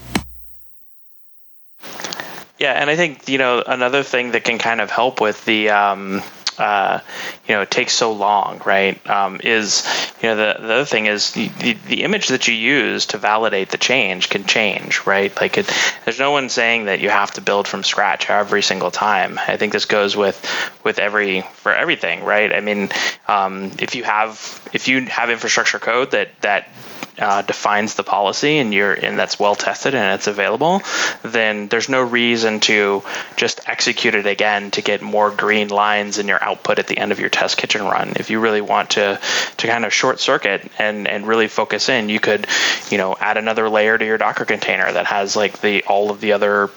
[2.59, 5.71] Yeah, and I think you know another thing that can kind of help with the
[5.71, 6.23] um,
[6.59, 7.01] uh,
[7.49, 9.05] you know it takes so long, right?
[9.09, 9.85] Um, is
[10.23, 13.71] you know the, the other thing is the, the image that you use to validate
[13.71, 15.35] the change can change, right?
[15.41, 15.71] Like it,
[16.05, 19.38] there's no one saying that you have to build from scratch every single time.
[19.38, 20.38] I think this goes with
[20.85, 22.53] with every for everything, right?
[22.53, 22.91] I mean,
[23.29, 26.69] um, if you have if you have infrastructure code that that
[27.18, 30.83] uh, defines the policy and you're and that's well tested and it's available,
[31.22, 33.03] then there's no reason to
[33.37, 37.12] just execute it again to get more green lines in your output at the end
[37.12, 38.14] of your test kitchen run.
[38.16, 39.20] If you really want to
[39.59, 42.46] to kind of short circuit and and really focus in, you could,
[42.90, 46.20] you know, add another layer to your Docker container that has like the all of
[46.20, 46.70] the other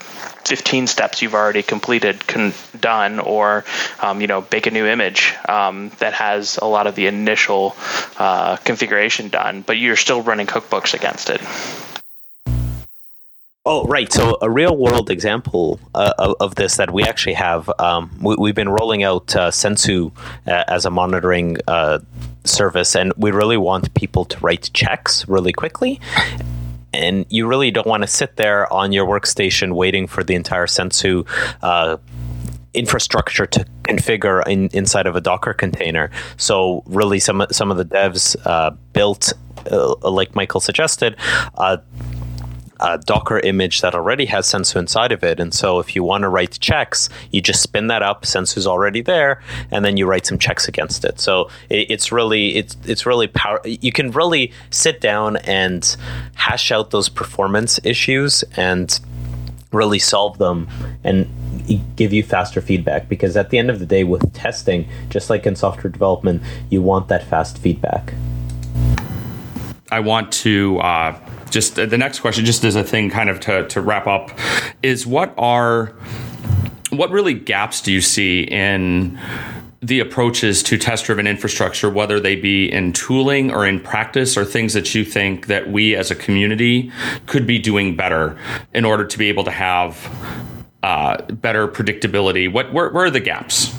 [0.46, 2.24] 15 steps you've already completed
[2.80, 3.66] done or
[4.00, 7.76] um, you know bake a new image um, that has a lot of the initial
[8.18, 11.42] uh, configuration done but you're still running cookbooks against it
[13.68, 14.14] Oh, right.
[14.14, 18.50] So, a real world example uh, of, of, this that we actually have, um, we,
[18.50, 20.12] have been rolling out uh, Sensu
[20.46, 21.98] uh, as a monitoring uh,
[22.44, 26.00] service, and we really want people to write checks really quickly
[26.96, 30.68] and you really don't want to sit there on your workstation waiting for the entire
[30.68, 31.26] Sensu
[31.62, 31.98] uh,
[32.74, 36.12] infrastructure to configure in, inside of a Docker container.
[36.38, 39.34] So really, some some of the devs uh, built,
[39.72, 41.16] uh, like Michael suggested,
[41.56, 41.78] uh,
[42.80, 45.40] a Docker image that already has Sensu inside of it.
[45.40, 48.26] And so if you want to write checks, you just spin that up.
[48.26, 51.20] Sensu's already there, and then you write some checks against it.
[51.20, 53.62] So it, it's really it's it's really power.
[53.66, 55.96] You can really sit down and
[56.36, 59.00] hash out those performance issues and
[59.72, 60.68] really solve them
[61.04, 61.30] and
[61.96, 65.46] give you faster feedback because at the end of the day with testing just like
[65.46, 68.14] in software development you want that fast feedback
[69.92, 71.18] i want to uh,
[71.56, 74.38] just uh, the next question, just as a thing, kind of to to wrap up,
[74.84, 75.94] is what are
[76.90, 79.18] what really gaps do you see in
[79.82, 84.44] the approaches to test driven infrastructure, whether they be in tooling or in practice, or
[84.44, 86.92] things that you think that we as a community
[87.26, 88.38] could be doing better
[88.74, 89.94] in order to be able to have
[90.84, 92.52] uh, better predictability?
[92.52, 93.74] What where, where are the gaps?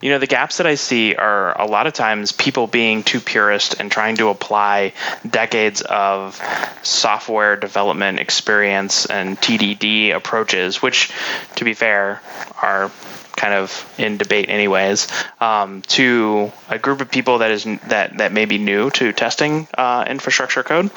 [0.00, 3.20] You know the gaps that i see are a lot of times people being too
[3.20, 4.92] purist and trying to apply
[5.28, 6.40] decades of
[6.82, 11.10] software development experience and tdd approaches which
[11.56, 12.20] to be fair
[12.62, 12.90] are
[13.36, 15.08] kind of in debate anyways
[15.40, 19.68] um, to a group of people that is that that may be new to testing
[19.74, 20.90] uh, infrastructure code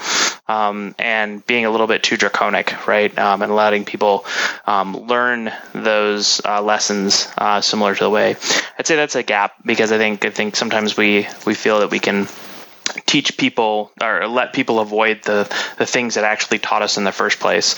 [0.48, 4.26] um, and being a little bit too draconic right um, and letting people
[4.66, 8.36] um, learn those uh, lessons uh, similar to the way.
[8.78, 11.92] I'd say that's a gap because I think I think sometimes we we feel that
[11.92, 12.28] we can
[13.06, 15.44] teach people or let people avoid the,
[15.78, 17.76] the things that actually taught us in the first place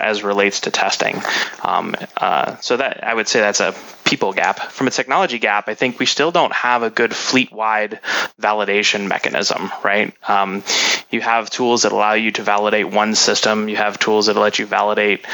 [0.00, 1.20] as relates to testing.
[1.62, 4.58] Um, uh, so that I would say that's a people gap.
[4.58, 8.00] From a technology gap, I think we still don't have a good fleet wide
[8.40, 10.14] validation mechanism, right?
[10.28, 10.62] Um,
[11.10, 13.68] you have tools that allow you to validate one system.
[13.68, 15.26] You have tools that let you validate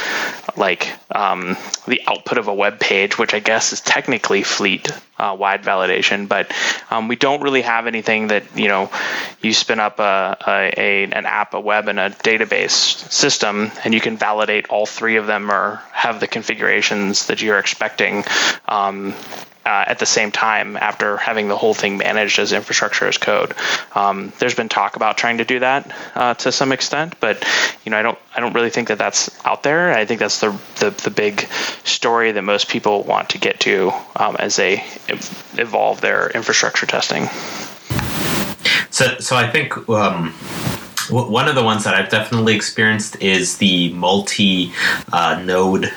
[0.56, 1.56] like um,
[1.87, 4.90] the output of a web page, which I guess is technically fleet
[5.24, 6.52] uh, wide validation, but
[6.90, 8.90] um, we don't really have anything that you know
[9.40, 13.94] you spin up a, a, a, an app, a web, and a database system, and
[13.94, 18.25] you can validate all three of them or have the configurations that you're expecting.
[18.68, 19.14] Um,
[19.65, 23.54] uh, at the same time after having the whole thing managed as infrastructure as code.
[23.94, 27.44] Um, there's been talk about trying to do that uh, to some extent, but
[27.85, 29.92] you know I don't I don't really think that that's out there.
[29.92, 31.40] I think that's the the, the big
[31.85, 34.85] story that most people want to get to um, as they
[35.56, 37.27] evolve their infrastructure testing.
[38.90, 39.88] So so I think.
[39.88, 40.35] Um
[41.10, 44.73] one of the ones that I've definitely experienced is the multi
[45.12, 45.92] uh, node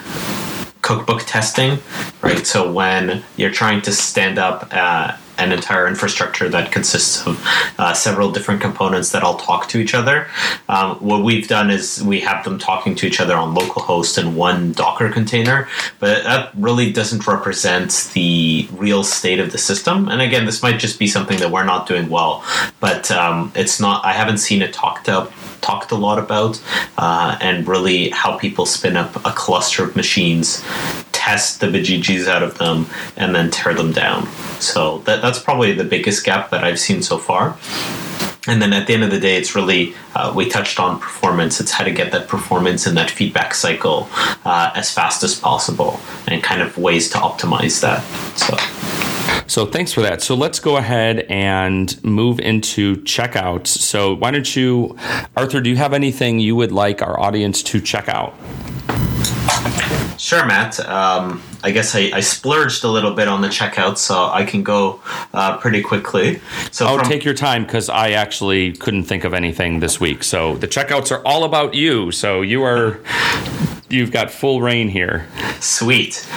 [0.87, 1.79] cookbook testing,
[2.21, 2.47] right?
[2.47, 7.43] So when you're trying to stand up uh, an entire infrastructure that consists of
[7.77, 10.27] uh, several different components that all talk to each other.
[10.69, 14.35] Um, what we've done is we have them talking to each other on localhost in
[14.35, 15.67] one Docker container,
[15.99, 20.09] but that really doesn't represent the real state of the system.
[20.09, 22.43] And again, this might just be something that we're not doing well,
[22.79, 24.03] but um, it's not.
[24.05, 25.31] I haven't seen it talked up
[25.61, 26.61] talked a lot about,
[26.97, 30.63] uh, and really how people spin up a cluster of machines,
[31.27, 32.85] test the BGGs out of them,
[33.17, 34.25] and then tear them down.
[34.61, 37.57] So that, that's probably the biggest gap that I've seen so far.
[38.47, 41.59] And then at the end of the day, it's really, uh, we touched on performance.
[41.59, 44.07] It's how to get that performance and that feedback cycle
[44.45, 45.99] uh, as fast as possible
[46.29, 48.01] and kind of ways to optimize that.
[48.37, 48.55] So.
[49.47, 50.21] So thanks for that.
[50.21, 53.67] So let's go ahead and move into checkouts.
[53.67, 54.95] So why don't you,
[55.35, 58.33] Arthur, do you have anything you would like our audience to check out?
[60.17, 60.79] Sure, Matt.
[60.79, 64.63] Um, I guess I, I, splurged a little bit on the checkout, so I can
[64.63, 64.99] go
[65.33, 66.41] uh, pretty quickly.
[66.71, 70.23] So, oh, from- take your time because I actually couldn't think of anything this week.
[70.23, 72.11] So the checkouts are all about you.
[72.11, 72.99] So you are,
[73.89, 75.27] you've got full reign here.
[75.59, 76.27] Sweet.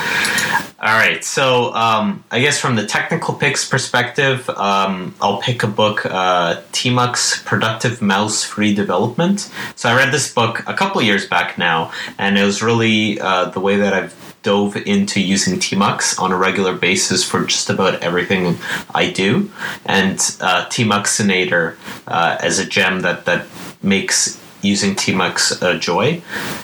[0.82, 5.66] All right, so um, I guess from the technical picks perspective, um, I'll pick a
[5.66, 9.40] book, uh, Tmux Productive Mouse Free Development.
[9.76, 13.50] So I read this book a couple years back now, and it was really uh,
[13.50, 18.02] the way that I've dove into using Tmux on a regular basis for just about
[18.02, 18.56] everything
[18.94, 19.50] I do,
[19.84, 21.76] and uh, Tmuxinator
[22.06, 23.46] uh, as a gem that that
[23.82, 26.22] makes using Tmux a joy.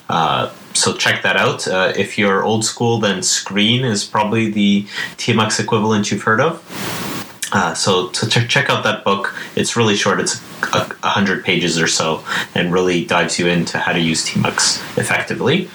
[0.09, 1.67] Uh, so check that out.
[1.67, 4.83] Uh, if you're old school, then screen is probably the
[5.17, 6.63] Tmux equivalent you've heard of.
[7.53, 9.35] Uh, so to ch- check out that book.
[9.55, 10.21] It's really short.
[10.21, 10.43] It's
[10.73, 12.25] a, a, hundred pages or so,
[12.55, 15.69] and really dives you into how to use Tmux effectively.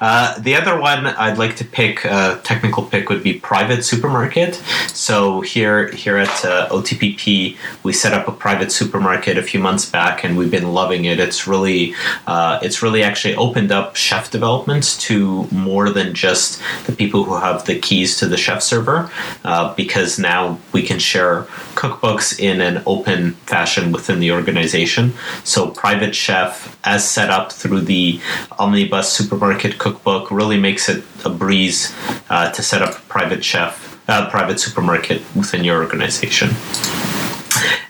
[0.00, 4.56] Uh, the other one I'd like to pick, uh, technical pick, would be private supermarket.
[4.88, 9.88] So here here at uh, OTPP, we set up a private supermarket a few months
[9.88, 11.20] back, and we've been loving it.
[11.20, 11.94] It's really
[12.26, 17.36] uh, it's really actually opened up chef development to more than just the people who
[17.36, 19.10] have the keys to the chef server,
[19.44, 21.42] uh, because now we can share
[21.80, 25.12] cookbooks in an open fashion within the organization.
[25.44, 28.20] So, Private Chef, as set up through the
[28.58, 31.94] Omnibus Supermarket Cookbook, really makes it a breeze
[32.30, 33.72] uh, to set up private chef,
[34.08, 36.50] uh, private supermarket within your organization.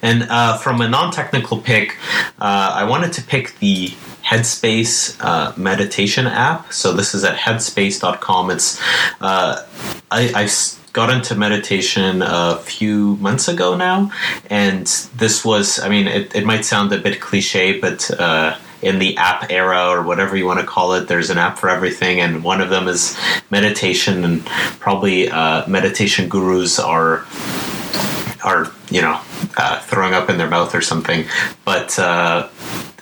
[0.03, 1.97] And uh, from a non technical pick,
[2.41, 3.95] uh, I wanted to pick the
[4.25, 6.73] Headspace uh, meditation app.
[6.73, 8.51] So this is at headspace.com.
[8.51, 8.81] It's
[9.21, 9.67] uh,
[10.11, 10.51] I, I've
[10.93, 14.13] got into meditation a few months ago now,
[14.51, 14.87] and
[15.17, 19.17] this was, I mean, it, it might sound a bit cliche, but uh, in the
[19.17, 22.45] app era or whatever you want to call it, there's an app for everything, and
[22.45, 23.17] one of them is
[23.51, 24.45] meditation, and
[24.81, 27.25] probably uh, meditation gurus are
[28.45, 29.21] are you know
[29.57, 31.25] uh, throwing up in their mouth or something,
[31.65, 32.49] but uh,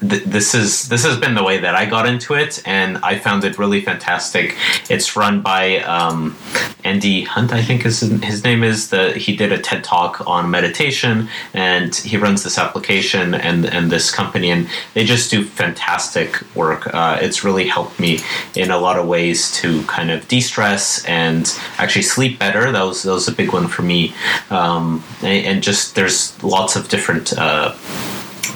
[0.00, 3.18] th- this is this has been the way that I got into it, and I
[3.18, 4.56] found it really fantastic.
[4.88, 6.36] It's run by um,
[6.84, 8.90] Andy Hunt, I think his his name is.
[8.90, 13.90] The he did a TED talk on meditation, and he runs this application and and
[13.90, 16.92] this company, and they just do fantastic work.
[16.94, 18.20] Uh, it's really helped me
[18.54, 22.72] in a lot of ways to kind of de stress and actually sleep better.
[22.72, 24.14] That was that was a big one for me,
[24.50, 27.32] um, and, and, just there's lots of different.
[27.36, 27.74] Uh,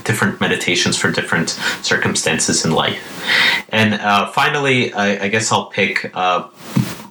[0.04, 1.50] different meditations for different
[1.80, 3.00] circumstances in life.
[3.70, 6.48] And uh, finally, I, I, guess I'll pick uh,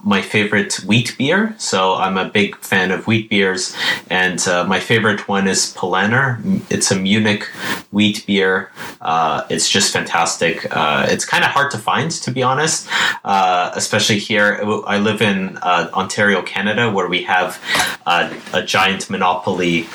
[0.03, 1.55] my favorite wheat beer.
[1.57, 3.75] So I'm a big fan of wheat beers,
[4.09, 6.39] and uh, my favorite one is Paulaner.
[6.69, 7.45] It's a Munich
[7.91, 8.71] wheat beer.
[9.01, 10.67] Uh, it's just fantastic.
[10.75, 12.87] Uh, it's kind of hard to find, to be honest,
[13.23, 14.59] uh, especially here.
[14.87, 17.61] I live in uh, Ontario, Canada, where we have
[18.05, 19.87] a giant monopoly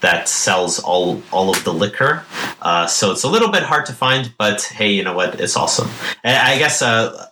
[0.00, 2.24] that sells all all of the liquor.
[2.88, 5.40] So it's a little bit hard to find, but hey, you know what?
[5.40, 5.88] It's awesome.
[6.22, 6.82] And I guess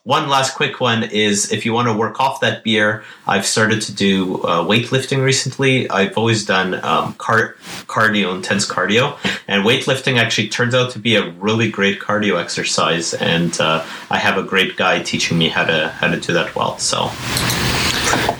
[0.04, 3.82] one last quick one is if you want to work off that beer, I've started
[3.82, 5.88] to do uh, weightlifting recently.
[5.90, 7.54] I've always done um, car-
[7.86, 9.16] cardio, intense cardio,
[9.46, 13.14] and weightlifting actually turns out to be a really great cardio exercise.
[13.14, 16.54] And uh, I have a great guy teaching me how to how to do that
[16.56, 16.78] well.
[16.78, 17.10] So.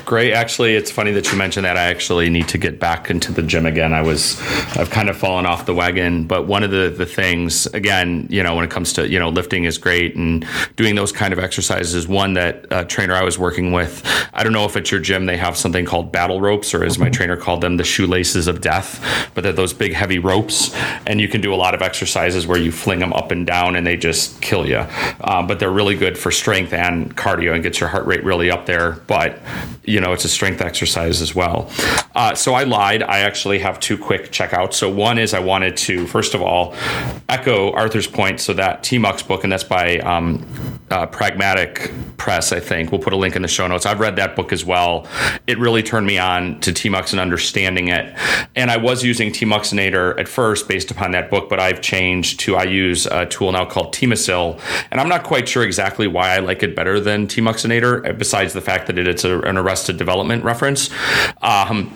[0.05, 0.33] Great.
[0.33, 1.77] Actually, it's funny that you mentioned that.
[1.77, 3.93] I actually need to get back into the gym again.
[3.93, 4.41] I was,
[4.77, 6.27] I've kind of fallen off the wagon.
[6.27, 9.31] But one of the the things, again, you know, when it comes to you know
[9.31, 10.47] lifting is great and
[10.77, 12.07] doing those kind of exercises.
[12.07, 14.03] One that uh, trainer I was working with,
[14.33, 16.99] I don't know if at your gym they have something called battle ropes, or as
[16.99, 19.03] my trainer called them, the shoelaces of death.
[19.35, 20.75] But they're those big heavy ropes,
[21.07, 23.75] and you can do a lot of exercises where you fling them up and down,
[23.75, 24.85] and they just kill you.
[25.21, 28.51] Uh, but they're really good for strength and cardio and gets your heart rate really
[28.51, 28.93] up there.
[29.07, 29.39] But
[29.85, 31.71] you know, it's a strength exercise as well.
[32.15, 33.03] Uh, so I lied.
[33.03, 34.75] I actually have two quick checkouts.
[34.75, 36.75] So one is I wanted to, first of all,
[37.29, 38.41] echo Arthur's point.
[38.41, 40.47] So that TMUX book, and that's by um,
[40.91, 42.93] uh, Pragmatic Press, I think.
[42.93, 43.85] We'll put a link in the show notes.
[43.87, 45.07] I've read that book as well.
[45.47, 48.17] It really turned me on to TMUX and understanding it.
[48.55, 52.57] And I was using TMUXinator at first based upon that book, but I've changed to
[52.57, 54.61] I use a tool now called Teamocil.
[54.91, 58.61] And I'm not quite sure exactly why I like it better than TMUXinator, besides the
[58.61, 60.91] fact that it's a, an arrested development reference.
[61.43, 61.91] Um,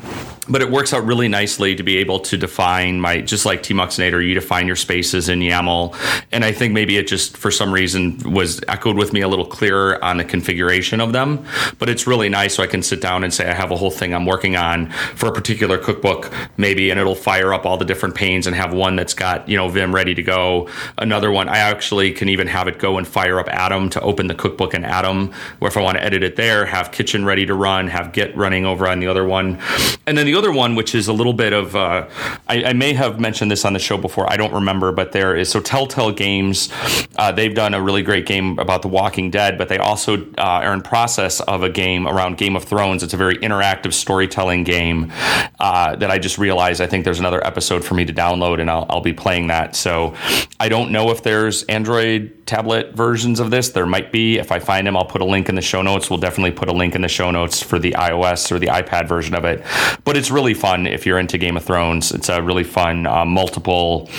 [0.49, 4.27] but it works out really nicely to be able to define my just like tmuxinator
[4.27, 5.95] you define your spaces in yaml.
[6.33, 9.47] And i think maybe it just for some reason was echoed with me a little
[9.47, 11.45] clearer on the configuration of them.
[11.79, 13.91] But it's really nice so i can sit down and say i have a whole
[13.91, 16.33] thing i'm working on for a particular cookbook.
[16.57, 19.57] Maybe and it'll fire up all the different panes and have one that's got you
[19.57, 20.69] know vim ready to go.
[20.97, 24.27] Another one i actually can even have it go and fire up atom to open
[24.27, 27.45] the cookbook in atom or if i want to edit it there have kitchen ready
[27.47, 29.59] to run have git running over on the other one.
[30.07, 32.09] And then the other one, which is a little bit of, uh,
[32.47, 34.31] I, I, may have mentioned this on the show before.
[34.33, 36.73] I don't remember, but there is so Telltale Games.
[37.17, 40.63] Uh, they've done a really great game about The Walking Dead, but they also uh,
[40.65, 43.03] are in process of a game around Game of Thrones.
[43.03, 45.13] It's a very interactive storytelling game
[45.59, 46.81] uh, that I just realized.
[46.81, 49.75] I think there's another episode for me to download, and I'll, I'll be playing that.
[49.75, 50.15] So
[50.61, 53.69] I don't know if there's Android tablet versions of this.
[53.69, 54.39] There might be.
[54.39, 56.11] If I find them, I'll put a link in the show notes.
[56.11, 59.07] We'll definitely put a link in the show notes for the iOS or the iPad
[59.07, 59.63] version of it.
[60.05, 62.11] But it's really fun if you're into Game of Thrones.
[62.11, 64.11] It's a really fun, uh, multiple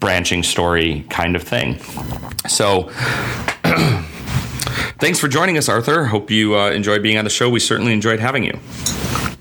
[0.00, 1.78] branching story kind of thing.
[2.48, 2.90] So.
[4.98, 6.04] Thanks for joining us, Arthur.
[6.04, 7.50] Hope you uh, enjoyed being on the show.
[7.50, 8.52] We certainly enjoyed having you.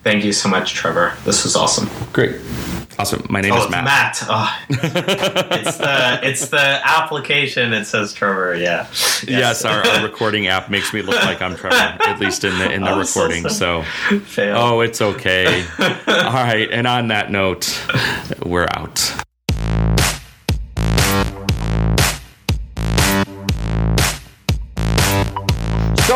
[0.03, 1.15] Thank you so much, Trevor.
[1.23, 1.87] This was awesome.
[2.11, 2.41] Great.
[3.01, 3.25] Awesome.
[3.31, 3.83] My name oh, is Matt.
[3.83, 4.23] Matt.
[4.29, 4.59] Oh.
[4.69, 7.73] it's the it's the application.
[7.73, 8.53] It says Trevor.
[8.53, 8.83] Yeah.
[8.83, 11.75] Yes, yes our, our, recording app makes me look like I'm Trevor,
[12.05, 13.49] at least in the in the recording.
[13.49, 13.83] So,
[14.27, 14.53] so.
[14.55, 15.65] oh, it's okay.
[15.79, 16.69] All right.
[16.71, 17.75] And on that note,
[18.45, 19.25] we're out.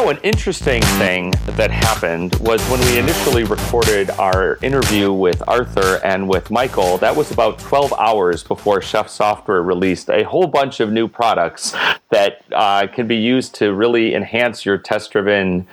[0.05, 6.29] An interesting thing that happened was when we initially recorded our interview with Arthur and
[6.29, 10.91] with Michael, that was about 12 hours before Chef Software released a whole bunch of
[10.91, 11.75] new products
[12.11, 15.65] that uh, can be used to really enhance your test driven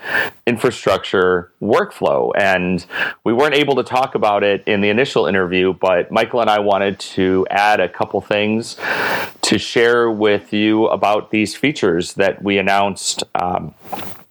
[0.47, 2.31] infrastructure workflow.
[2.35, 2.83] And
[3.23, 6.57] we weren't able to talk about it in the initial interview, but Michael and I
[6.57, 8.77] wanted to add a couple things
[9.41, 13.23] to share with you about these features that we announced.
[13.35, 13.75] Um,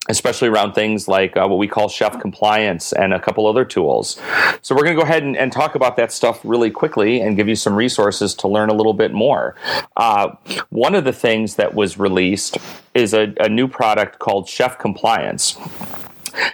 [0.09, 4.21] especially around things like uh, what we call chef compliance and a couple other tools.
[4.61, 7.37] So, we're going to go ahead and, and, talk about that stuff really quickly and
[7.37, 9.55] give you some resources to learn a little bit more.
[9.97, 10.35] Uh,
[10.71, 12.59] one of the things that was released
[12.95, 15.57] is a, a new product called Chef Compliance.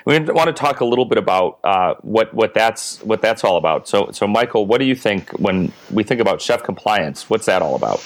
[0.05, 3.57] We want to talk a little bit about uh, what what that's what that's all
[3.57, 3.88] about.
[3.88, 7.30] So, so Michael, what do you think when we think about chef compliance?
[7.30, 8.01] What's that all about?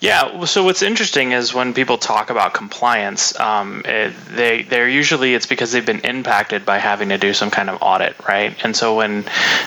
[0.00, 0.44] Yeah.
[0.46, 5.46] So what's interesting is when people talk about compliance, um, it, they they're usually it's
[5.46, 8.52] because they've been impacted by having to do some kind of audit, right?
[8.64, 9.24] And so when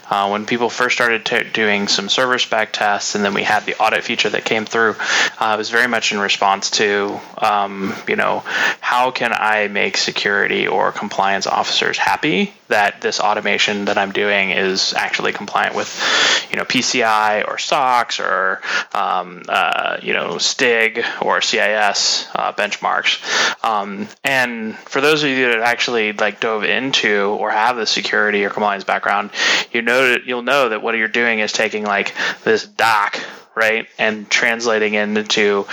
[0.10, 3.78] uh, when people first started t- doing some Serverspec tests, and then we had the
[3.78, 4.96] audit feature that came through,
[5.40, 8.44] uh, it was very much in response to um, you know
[8.82, 14.52] how can I make security or compliance officers happy that this automation that I'm doing
[14.52, 18.62] is actually compliant with, you know, PCI or SOX or
[18.94, 23.64] um, uh, you know, STIG or CIS uh, benchmarks.
[23.64, 28.46] Um, and for those of you that actually like dove into or have the security
[28.46, 29.32] or compliance background,
[29.72, 33.20] you know you'll know that what you're doing is taking like this doc
[33.56, 33.88] right?
[33.98, 35.66] And translating into,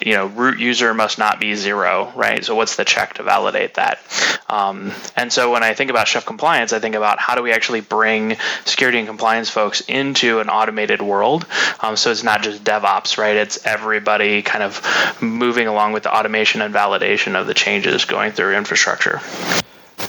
[0.00, 2.44] you know, root user must not be zero, right?
[2.44, 4.00] So what's the check to validate that?
[4.48, 7.52] Um, and so when I think about Chef compliance, I think about how do we
[7.52, 11.46] actually bring security and compliance folks into an automated world.
[11.80, 13.36] Um, so it's not just DevOps, right?
[13.36, 18.32] It's everybody kind of moving along with the automation and validation of the changes going
[18.32, 19.20] through infrastructure.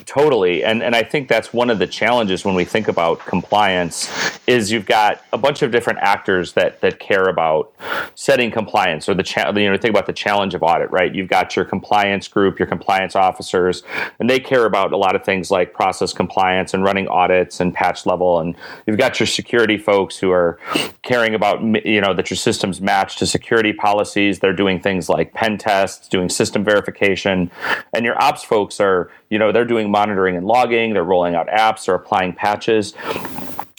[0.09, 4.09] Totally, and and I think that's one of the challenges when we think about compliance
[4.47, 7.71] is you've got a bunch of different actors that that care about
[8.15, 11.13] setting compliance or the cha- you know think about the challenge of audit, right?
[11.13, 13.83] You've got your compliance group, your compliance officers,
[14.19, 17.71] and they care about a lot of things like process compliance and running audits and
[17.71, 18.55] patch level, and
[18.87, 20.57] you've got your security folks who are
[21.03, 24.39] caring about you know that your systems match to security policies.
[24.39, 27.51] They're doing things like pen tests, doing system verification,
[27.93, 31.47] and your ops folks are you know they're doing monitoring and logging they're rolling out
[31.47, 32.93] apps or applying patches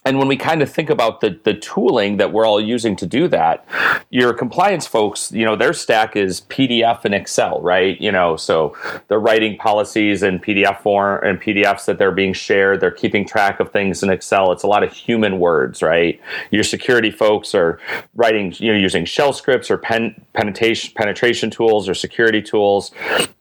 [0.04, 3.06] and when we kind of think about the, the tooling that we're all using to
[3.06, 3.66] do that,
[4.08, 8.00] your compliance folks, you know, their stack is PDF and Excel, right?
[8.00, 8.74] You know, so
[9.08, 12.80] they're writing policies in PDF form and PDFs that they're being shared.
[12.80, 14.52] They're keeping track of things in Excel.
[14.52, 16.18] It's a lot of human words, right?
[16.50, 17.78] Your security folks are
[18.14, 22.90] writing, you know, using shell scripts or pen, penetration penetration tools or security tools,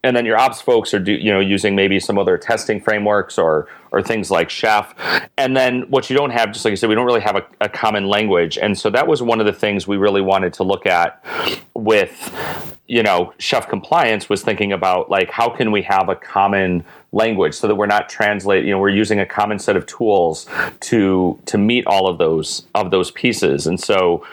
[0.04, 3.38] and then your ops folks are, do, you know, using maybe some other testing frameworks
[3.38, 4.94] or or things like Chef.
[5.38, 7.46] And then what you don't have, just like I said, we don't really have a,
[7.62, 8.58] a common language.
[8.58, 11.24] And so that was one of the things we really wanted to look at
[11.74, 12.34] with
[12.90, 17.54] you know chef compliance was thinking about like how can we have a common language
[17.54, 20.48] so that we're not translate you know we're using a common set of tools
[20.80, 24.26] to to meet all of those of those pieces and so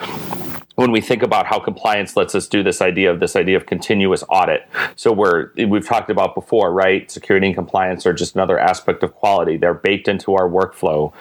[0.76, 3.66] when we think about how compliance lets us do this idea of this idea of
[3.66, 4.66] continuous audit.
[4.94, 7.10] So we're we've talked about before, right?
[7.10, 9.56] Security and compliance are just another aspect of quality.
[9.56, 11.12] They're baked into our workflow.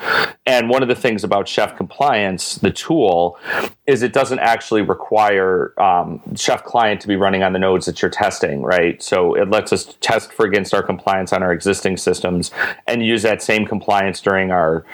[0.46, 3.40] And one of the things about Chef Compliance, the tool,
[3.88, 8.02] is it doesn't actually require um, Chef Client to be running on the nodes that
[8.02, 9.02] you're testing, right?
[9.02, 12.52] So it lets us test for against our compliance on our existing systems
[12.88, 14.86] and use that same compliance during our,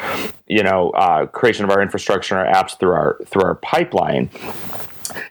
[0.52, 4.30] you know, uh, creation of our infrastructure and our apps through our through our pipeline.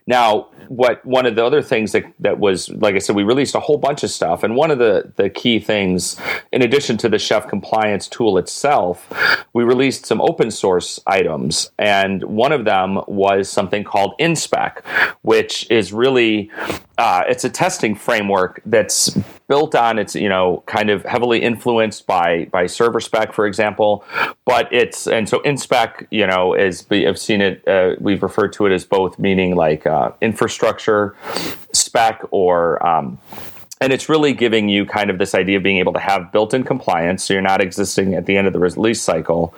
[0.07, 3.55] Now, what one of the other things that, that was like I said, we released
[3.55, 6.17] a whole bunch of stuff, and one of the the key things,
[6.53, 9.13] in addition to the Chef compliance tool itself,
[9.53, 14.85] we released some open source items, and one of them was something called InSpec,
[15.21, 16.51] which is really
[16.97, 19.19] uh, it's a testing framework that's
[19.51, 24.05] built on it's you know kind of heavily influenced by by Serverspec for example.
[24.47, 28.67] But it's and so inspec you know is i've seen it uh, we've referred to
[28.67, 31.17] it as both meaning like uh, infrastructure
[31.73, 33.19] spec or um,
[33.83, 36.63] and it's really giving you kind of this idea of being able to have built-in
[36.65, 39.55] compliance so you're not existing at the end of the release cycle.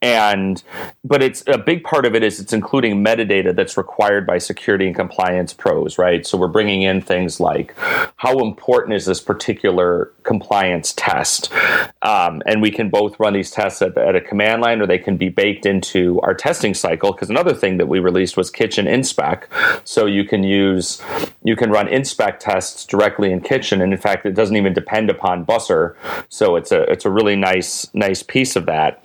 [0.00, 0.62] And
[1.04, 4.86] but it's a big part of it is it's including metadata that's required by security
[4.86, 6.26] and compliance pros right?
[6.26, 7.74] So we're bringing in things like
[8.16, 11.52] how important is this particular compliance test?
[12.00, 14.98] Um, and we can both run these tests at, at a command line or they
[14.98, 18.86] can be baked into our testing cycle because another thing that we released was kitchen
[18.86, 19.44] inspec.
[19.84, 21.02] So you can use
[21.44, 25.10] you can run inspec tests directly in kitchen and in fact, it doesn't even depend
[25.10, 25.94] upon Busser.
[26.28, 29.02] So it's a it's a really nice nice piece of that.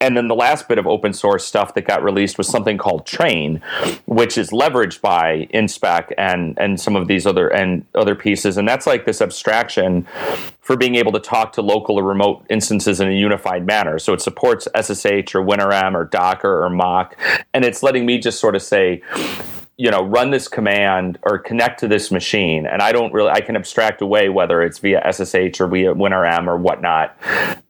[0.00, 3.04] And then the last bit of open source stuff that got released was something called
[3.04, 3.60] Train,
[4.06, 8.56] which is leveraged by InSpec and and some of these other and other pieces.
[8.56, 10.06] And that's like this abstraction
[10.60, 13.98] for being able to talk to local or remote instances in a unified manner.
[13.98, 17.16] So it supports SSH or WinRM or Docker or Mock,
[17.54, 19.02] and it's letting me just sort of say
[19.78, 22.66] you know run this command or connect to this machine.
[22.66, 26.46] And i don't really i can abstract away whether it's via ssh or via winrm
[26.46, 27.16] or whatnot.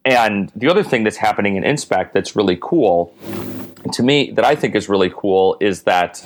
[0.03, 3.13] And the other thing that's happening in inspec that's really cool
[3.93, 6.23] to me that I think is really cool is that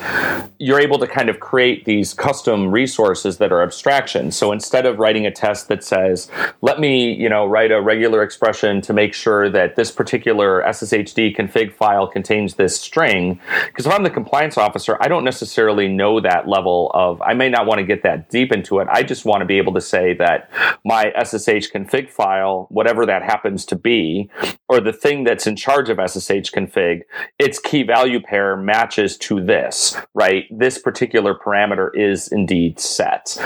[0.60, 4.36] you're able to kind of create these custom resources that are abstractions.
[4.36, 6.30] So instead of writing a test that says,
[6.62, 11.36] let me, you know, write a regular expression to make sure that this particular SSHD
[11.36, 16.20] config file contains this string, because if I'm the compliance officer, I don't necessarily know
[16.20, 18.88] that level of, I may not want to get that deep into it.
[18.91, 20.49] I just want to be able to say that
[20.84, 24.30] my SSH config file, whatever that happens to be,
[24.70, 27.01] or the thing that's in charge of SSH config,
[27.44, 30.46] its key value pair matches to this, right?
[30.50, 33.38] This particular parameter is indeed set.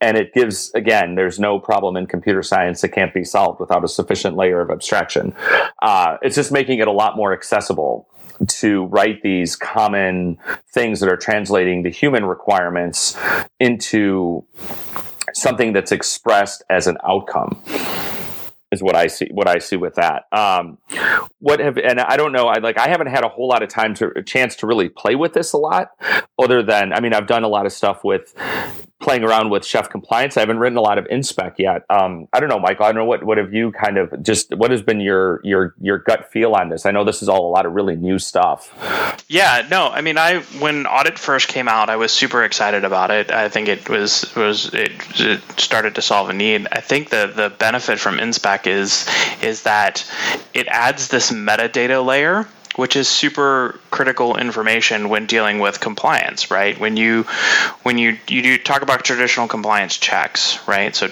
[0.00, 3.84] And it gives, again, there's no problem in computer science that can't be solved without
[3.84, 5.34] a sufficient layer of abstraction.
[5.80, 8.08] Uh, it's just making it a lot more accessible
[8.48, 10.36] to write these common
[10.72, 13.16] things that are translating the human requirements
[13.60, 14.44] into
[15.32, 17.62] something that's expressed as an outcome
[18.74, 20.24] is what I see what I see with that.
[20.30, 20.78] Um,
[21.38, 22.48] what have and I don't know.
[22.48, 25.14] I like I haven't had a whole lot of time to chance to really play
[25.14, 25.88] with this a lot.
[26.38, 28.34] Other than I mean, I've done a lot of stuff with
[29.04, 30.36] playing around with chef compliance.
[30.36, 31.84] I haven't written a lot of inspec yet.
[31.90, 32.86] Um, I don't know, Michael.
[32.86, 35.74] I don't know what what have you kind of just what has been your your
[35.80, 36.86] your gut feel on this?
[36.86, 38.72] I know this is all a lot of really new stuff.
[39.28, 43.10] Yeah, no, I mean, I when audit first came out, I was super excited about
[43.10, 43.30] it.
[43.30, 46.66] I think it was was it, it started to solve a need.
[46.72, 49.06] I think the the benefit from inspec is
[49.42, 50.10] is that
[50.54, 52.46] it adds this metadata layer
[52.76, 56.78] which is super critical information when dealing with compliance, right?
[56.78, 57.22] When you
[57.82, 60.94] when you you do talk about traditional compliance checks, right?
[60.94, 61.08] So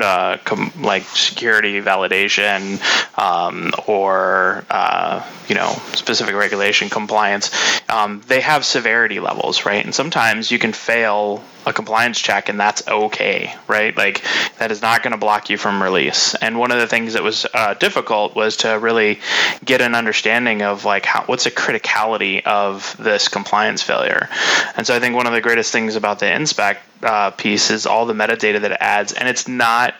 [0.00, 2.80] uh, com, like security validation
[3.18, 7.50] um, or uh, you know specific regulation compliance,
[7.88, 9.84] um, they have severity levels, right?
[9.84, 13.96] And sometimes you can fail a compliance check and that's okay right?
[13.96, 14.24] Like
[14.58, 16.34] that is not going to block you from release.
[16.34, 19.20] And one of the things that was uh, difficult was to really
[19.64, 24.28] get an understanding of like how, what's the criticality of this compliance failure.
[24.76, 27.86] And so i think one of the greatest things about the inspec uh, piece is
[27.86, 29.94] all the metadata that it adds and it's not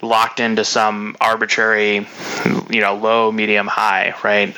[0.00, 2.06] locked into some arbitrary
[2.70, 4.56] you know low medium high right?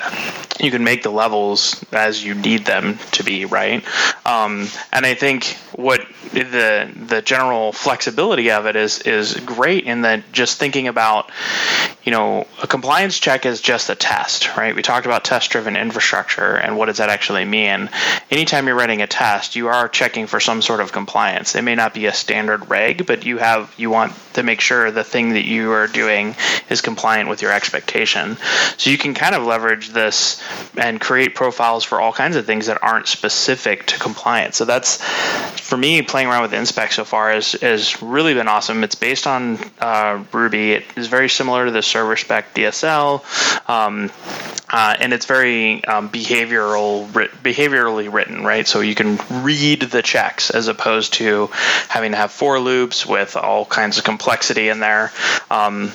[0.59, 3.83] You can make the levels as you need them to be right?
[4.25, 10.01] Um, and i think what the the general flexibility of it is is great in
[10.01, 11.31] that just thinking about
[12.03, 14.75] you know a compliance check is just a test right?
[14.75, 17.89] We talked about test driven infrastructure and what does that actually mean?
[18.31, 21.75] Anytime you're writing a test you are checking for some sort of compliance it may
[21.75, 25.33] not be a standard reg but you have you want to make sure the thing
[25.33, 26.35] that you are doing
[26.69, 28.37] is compliant with your expectation
[28.77, 30.41] so you can kind of leverage this
[30.77, 35.01] and create profiles for all kinds of things that aren't specific to compliance so that's
[35.65, 38.83] for me playing around with InSpec so far has, has really been awesome.
[38.83, 40.73] It's based on uh, Ruby.
[40.73, 44.11] It is very similar to the Serverspec DSL, um,
[44.69, 47.07] uh, and it's very um, behavioral
[47.43, 48.67] behaviorally written, right?
[48.67, 53.35] So you can read the checks as opposed to having to have for loops with
[53.35, 55.11] all kinds of complexity in there.
[55.49, 55.91] Um,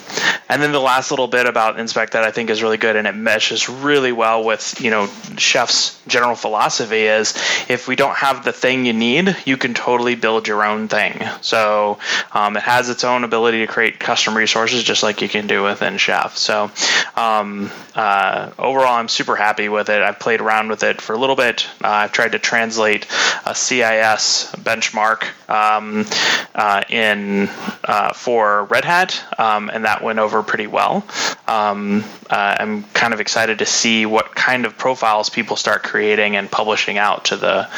[0.49, 3.07] and then the last little bit about InSpec that I think is really good and
[3.07, 7.35] it meshes really well with you know chef's general philosophy is
[7.69, 11.23] if we don't have the thing you need, you can totally build your own thing.
[11.41, 11.99] So
[12.33, 15.63] um, it has its own ability to create custom resources, just like you can do
[15.63, 16.37] within Chef.
[16.37, 16.71] So
[17.17, 20.03] um, uh, overall, I'm super happy with it.
[20.03, 21.67] I've played around with it for a little bit.
[21.83, 23.07] Uh, I've tried to translate
[23.47, 26.07] a CIS benchmark um,
[26.55, 27.49] uh, in
[27.85, 31.05] uh, for Red Hat, um, and that went over pretty well.
[31.49, 36.37] Um, uh, I'm kind of excited to see what kind of profiles people start creating
[36.37, 37.69] and publishing out to the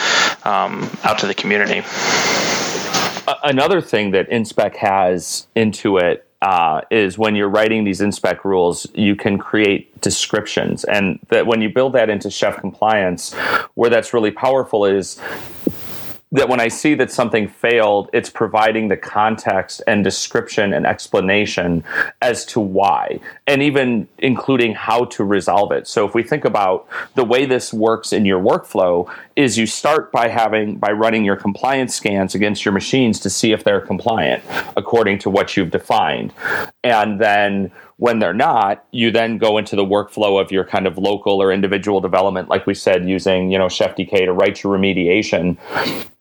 [0.44, 1.82] um, out to the community.
[3.44, 8.86] Another thing that InSpec has into it uh, is when you're writing these inspec rules,
[8.94, 13.32] you can create descriptions, and that when you build that into Chef compliance,
[13.74, 15.20] where that's really powerful is
[16.32, 21.84] that when I see that something failed, it's providing the context and description and explanation
[22.22, 25.86] as to why, and even including how to resolve it.
[25.86, 30.10] So if we think about the way this works in your workflow, is you start
[30.12, 34.42] by having by running your compliance scans against your machines to see if they're compliant
[34.76, 36.32] according to what you've defined,
[36.82, 40.98] and then when they're not, you then go into the workflow of your kind of
[40.98, 44.76] local or individual development, like we said, using you know Chef DK to write your
[44.76, 45.56] remediation,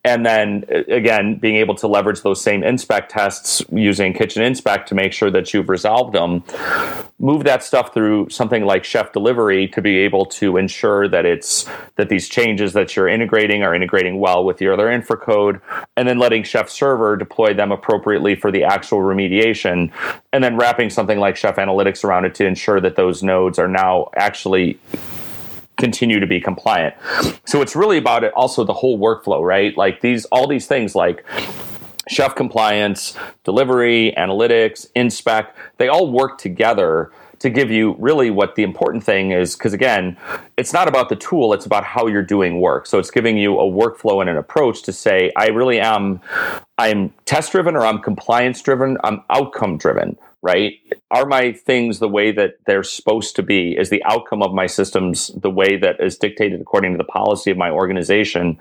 [0.03, 4.95] and then again being able to leverage those same InSpec tests using kitchen InSpec to
[4.95, 6.43] make sure that you've resolved them
[7.19, 11.67] move that stuff through something like chef delivery to be able to ensure that it's
[11.97, 15.61] that these changes that you're integrating are integrating well with your other infra code
[15.95, 19.91] and then letting chef server deploy them appropriately for the actual remediation
[20.33, 23.67] and then wrapping something like chef analytics around it to ensure that those nodes are
[23.67, 24.79] now actually
[25.81, 26.95] continue to be compliant.
[27.45, 29.75] So it's really about it also the whole workflow, right?
[29.75, 31.25] Like these all these things like
[32.07, 38.61] chef compliance, delivery, analytics, inspec, they all work together to give you really what the
[38.61, 40.15] important thing is because again
[40.57, 43.57] it's not about the tool it's about how you're doing work so it's giving you
[43.59, 46.21] a workflow and an approach to say i really am
[46.77, 50.73] i'm test driven or i'm compliance driven i'm outcome driven right?
[51.11, 53.75] Are my things the way that they're supposed to be?
[53.77, 57.51] Is the outcome of my systems the way that is dictated according to the policy
[57.51, 58.57] of my organization?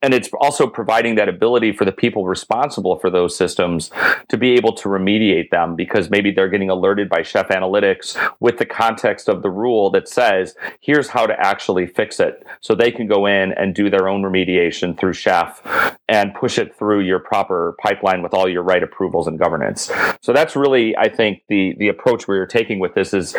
[0.00, 3.90] And it's also providing that ability for the people responsible for those systems
[4.28, 8.58] to be able to remediate them because maybe they're getting alerted by Chef Analytics with
[8.58, 12.46] the context of the rule that says, here's how to actually fix it.
[12.60, 15.62] So they can go in and do their own remediation through Chef
[16.08, 19.90] and push it through your proper pipeline with all your right approvals and governance.
[20.20, 23.34] So that's really, I think, the the approach we are taking with this is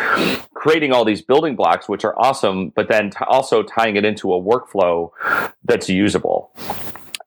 [0.54, 4.32] creating all these building blocks, which are awesome, but then t- also tying it into
[4.32, 5.10] a workflow
[5.64, 6.50] that's usable.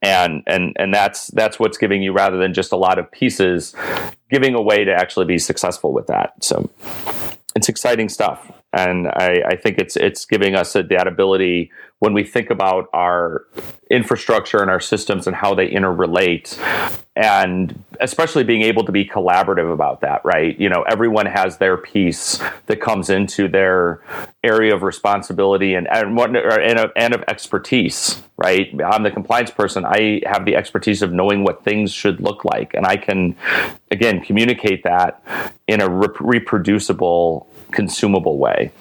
[0.02, 3.76] And and and that's that's what's giving you rather than just a lot of pieces
[4.30, 6.42] giving a way to actually be successful with that.
[6.44, 6.70] So
[7.56, 8.52] it's exciting stuff.
[8.72, 13.46] And I, I, think it's it's giving us that ability when we think about our
[13.92, 16.58] infrastructure and our systems and how they interrelate
[17.16, 20.58] and especially being able to be collaborative about that right?
[20.60, 24.02] You know everyone has their piece that comes into their
[24.44, 28.74] area of responsibility and and, what, and, of, and of expertise right?
[28.86, 29.86] I'm the compliance person.
[29.86, 32.74] I have the expertise of knowing what things should look like.
[32.74, 33.36] And i can
[33.92, 35.22] again communicate that
[35.68, 38.72] in a rep- reproducible consumable way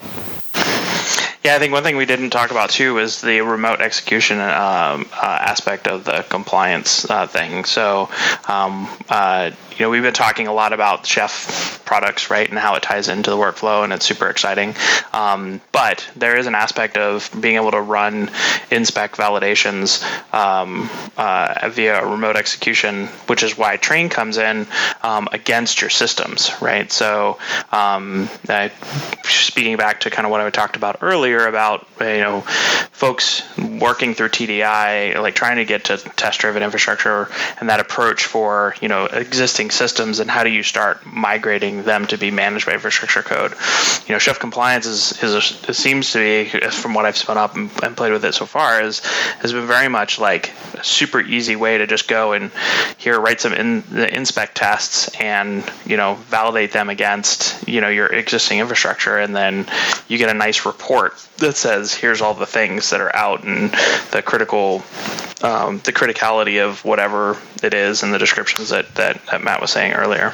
[1.43, 5.07] yeah, I think one thing we didn't talk about too is the remote execution um,
[5.13, 7.63] uh, aspect of the compliance uh, thing.
[7.63, 8.09] So,
[8.49, 12.75] um, uh, you know, we've been talking a lot about Chef products, right, and how
[12.75, 14.75] it ties into the workflow, and it's super exciting.
[15.13, 18.27] Um, but there is an aspect of being able to run
[18.69, 24.67] InSpec validations um, uh, via remote execution, which is why Train comes in
[25.03, 26.91] um, against your systems, right?
[26.91, 27.37] So,
[27.71, 28.27] um,
[29.23, 34.13] speaking back to kind of what I talked about earlier about you know folks working
[34.13, 39.05] through TDI, like trying to get to test-driven infrastructure, and that approach for you know
[39.05, 43.21] existing existing systems and how do you start migrating them to be managed by infrastructure
[43.21, 43.51] code?
[44.07, 45.33] You know, Chef Compliance is, is
[45.67, 48.45] a, seems to be, from what I've spun up and, and, played with it so
[48.45, 48.99] far, is
[49.41, 52.51] has been very much like a super easy way to just go and
[52.97, 57.89] here write some in, the InSpec tests and you know validate them against you know
[57.89, 59.65] your existing infrastructure, and then
[60.07, 63.71] you get a nice report that says here's all the things that are out and
[64.11, 64.83] the critical
[65.41, 69.71] um, the criticality of whatever it is and the descriptions that, that, that Matt was
[69.71, 70.33] saying earlier.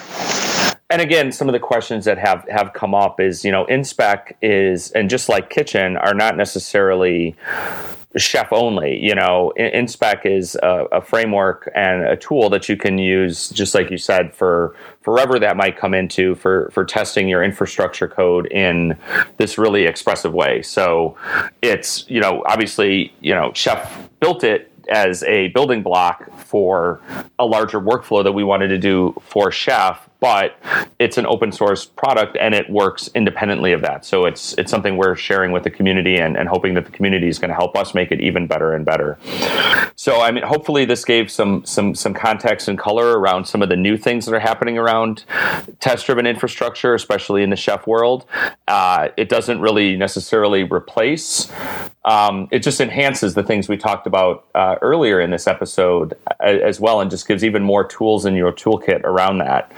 [0.89, 4.33] And again, some of the questions that have, have come up is, you know, InSpec
[4.41, 7.35] is, and just like Kitchen, are not necessarily
[8.17, 9.03] chef only.
[9.03, 13.75] You know, InSpec is a, a, framework and a tool that you can use, just
[13.75, 18.47] like you said, for forever that might come into for for testing your infrastructure code
[18.47, 18.97] in
[19.37, 20.61] this really expressive way.
[20.61, 21.17] So
[21.61, 27.01] it's you know obviously you know Chef built it as a building block for
[27.39, 30.57] a larger workflow that we wanted to do for Chef but
[30.99, 34.05] it's an open source product and it works independently of that.
[34.05, 37.27] So it's it's something we're sharing with the community and, and hoping that the community
[37.27, 39.17] is going to help us make it even better and better.
[39.95, 43.69] So I mean, hopefully this gave some some some context and color around some of
[43.69, 45.25] the new things that are happening around
[45.79, 48.25] test driven infrastructure, especially in the chef world.
[48.67, 51.51] Uh, it doesn't really necessarily replace.
[52.05, 56.79] Um, it just enhances the things we talked about uh, earlier in this episode as
[56.79, 59.71] well, and just gives even more tools in your toolkit around that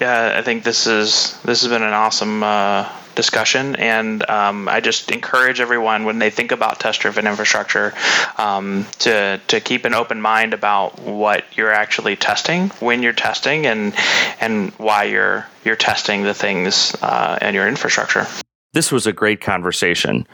[0.00, 4.80] yeah, I think this is this has been an awesome uh, discussion, and um, I
[4.80, 7.94] just encourage everyone when they think about test-driven infrastructure
[8.36, 13.66] um, to to keep an open mind about what you're actually testing, when you're testing,
[13.66, 13.94] and
[14.40, 18.26] and why you're you're testing the things uh, in your infrastructure.
[18.72, 20.26] This was a great conversation.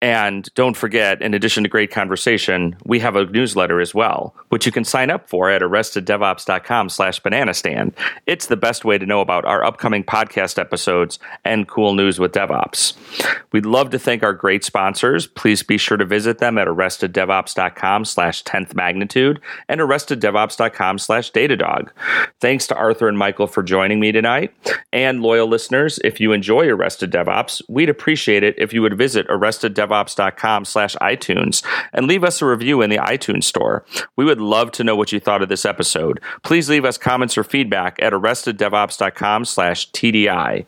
[0.00, 4.64] And don't forget, in addition to great conversation, we have a newsletter as well, which
[4.64, 7.94] you can sign up for at arresteddevops.com slash banana stand.
[8.24, 12.30] It's the best way to know about our upcoming podcast episodes and cool news with
[12.30, 12.94] DevOps.
[13.50, 15.26] We'd love to thank our great sponsors.
[15.26, 21.88] Please be sure to visit them at arresteddevops.com slash 10th magnitude and arresteddevops.com slash datadog.
[22.40, 24.54] Thanks to Arthur and Michael for joining me tonight.
[24.92, 29.26] And loyal listeners, if you enjoy Arrested DevOps, we'd appreciate it if you would visit
[29.28, 33.84] Arrested DevOps devops.com slash iTunes and leave us a review in the iTunes store.
[34.16, 36.20] We would love to know what you thought of this episode.
[36.42, 40.66] Please leave us comments or feedback at arresteddevops.com slash TDI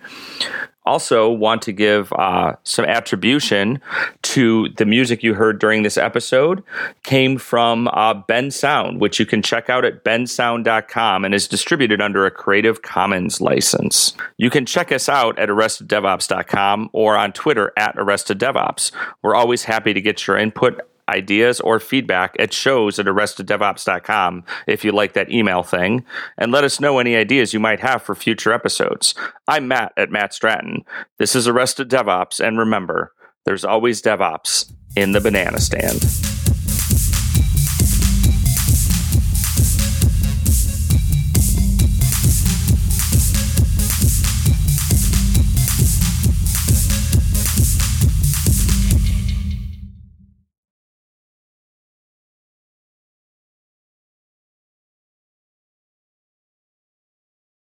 [0.90, 3.80] also want to give uh, some attribution
[4.22, 6.64] to the music you heard during this episode
[7.04, 12.26] came from uh, Bensound, which you can check out at bensound.com and is distributed under
[12.26, 14.14] a Creative Commons license.
[14.36, 18.90] You can check us out at arresteddevops.com or on Twitter at arresteddevops.
[19.22, 20.80] We're always happy to get your input
[21.10, 26.04] ideas, or feedback at shows at arresteddevops.com if you like that email thing,
[26.38, 29.14] and let us know any ideas you might have for future episodes.
[29.48, 30.84] I'm Matt at Matt Stratton.
[31.18, 33.12] This is Arrested DevOps, and remember,
[33.44, 36.29] there's always DevOps in the banana stand.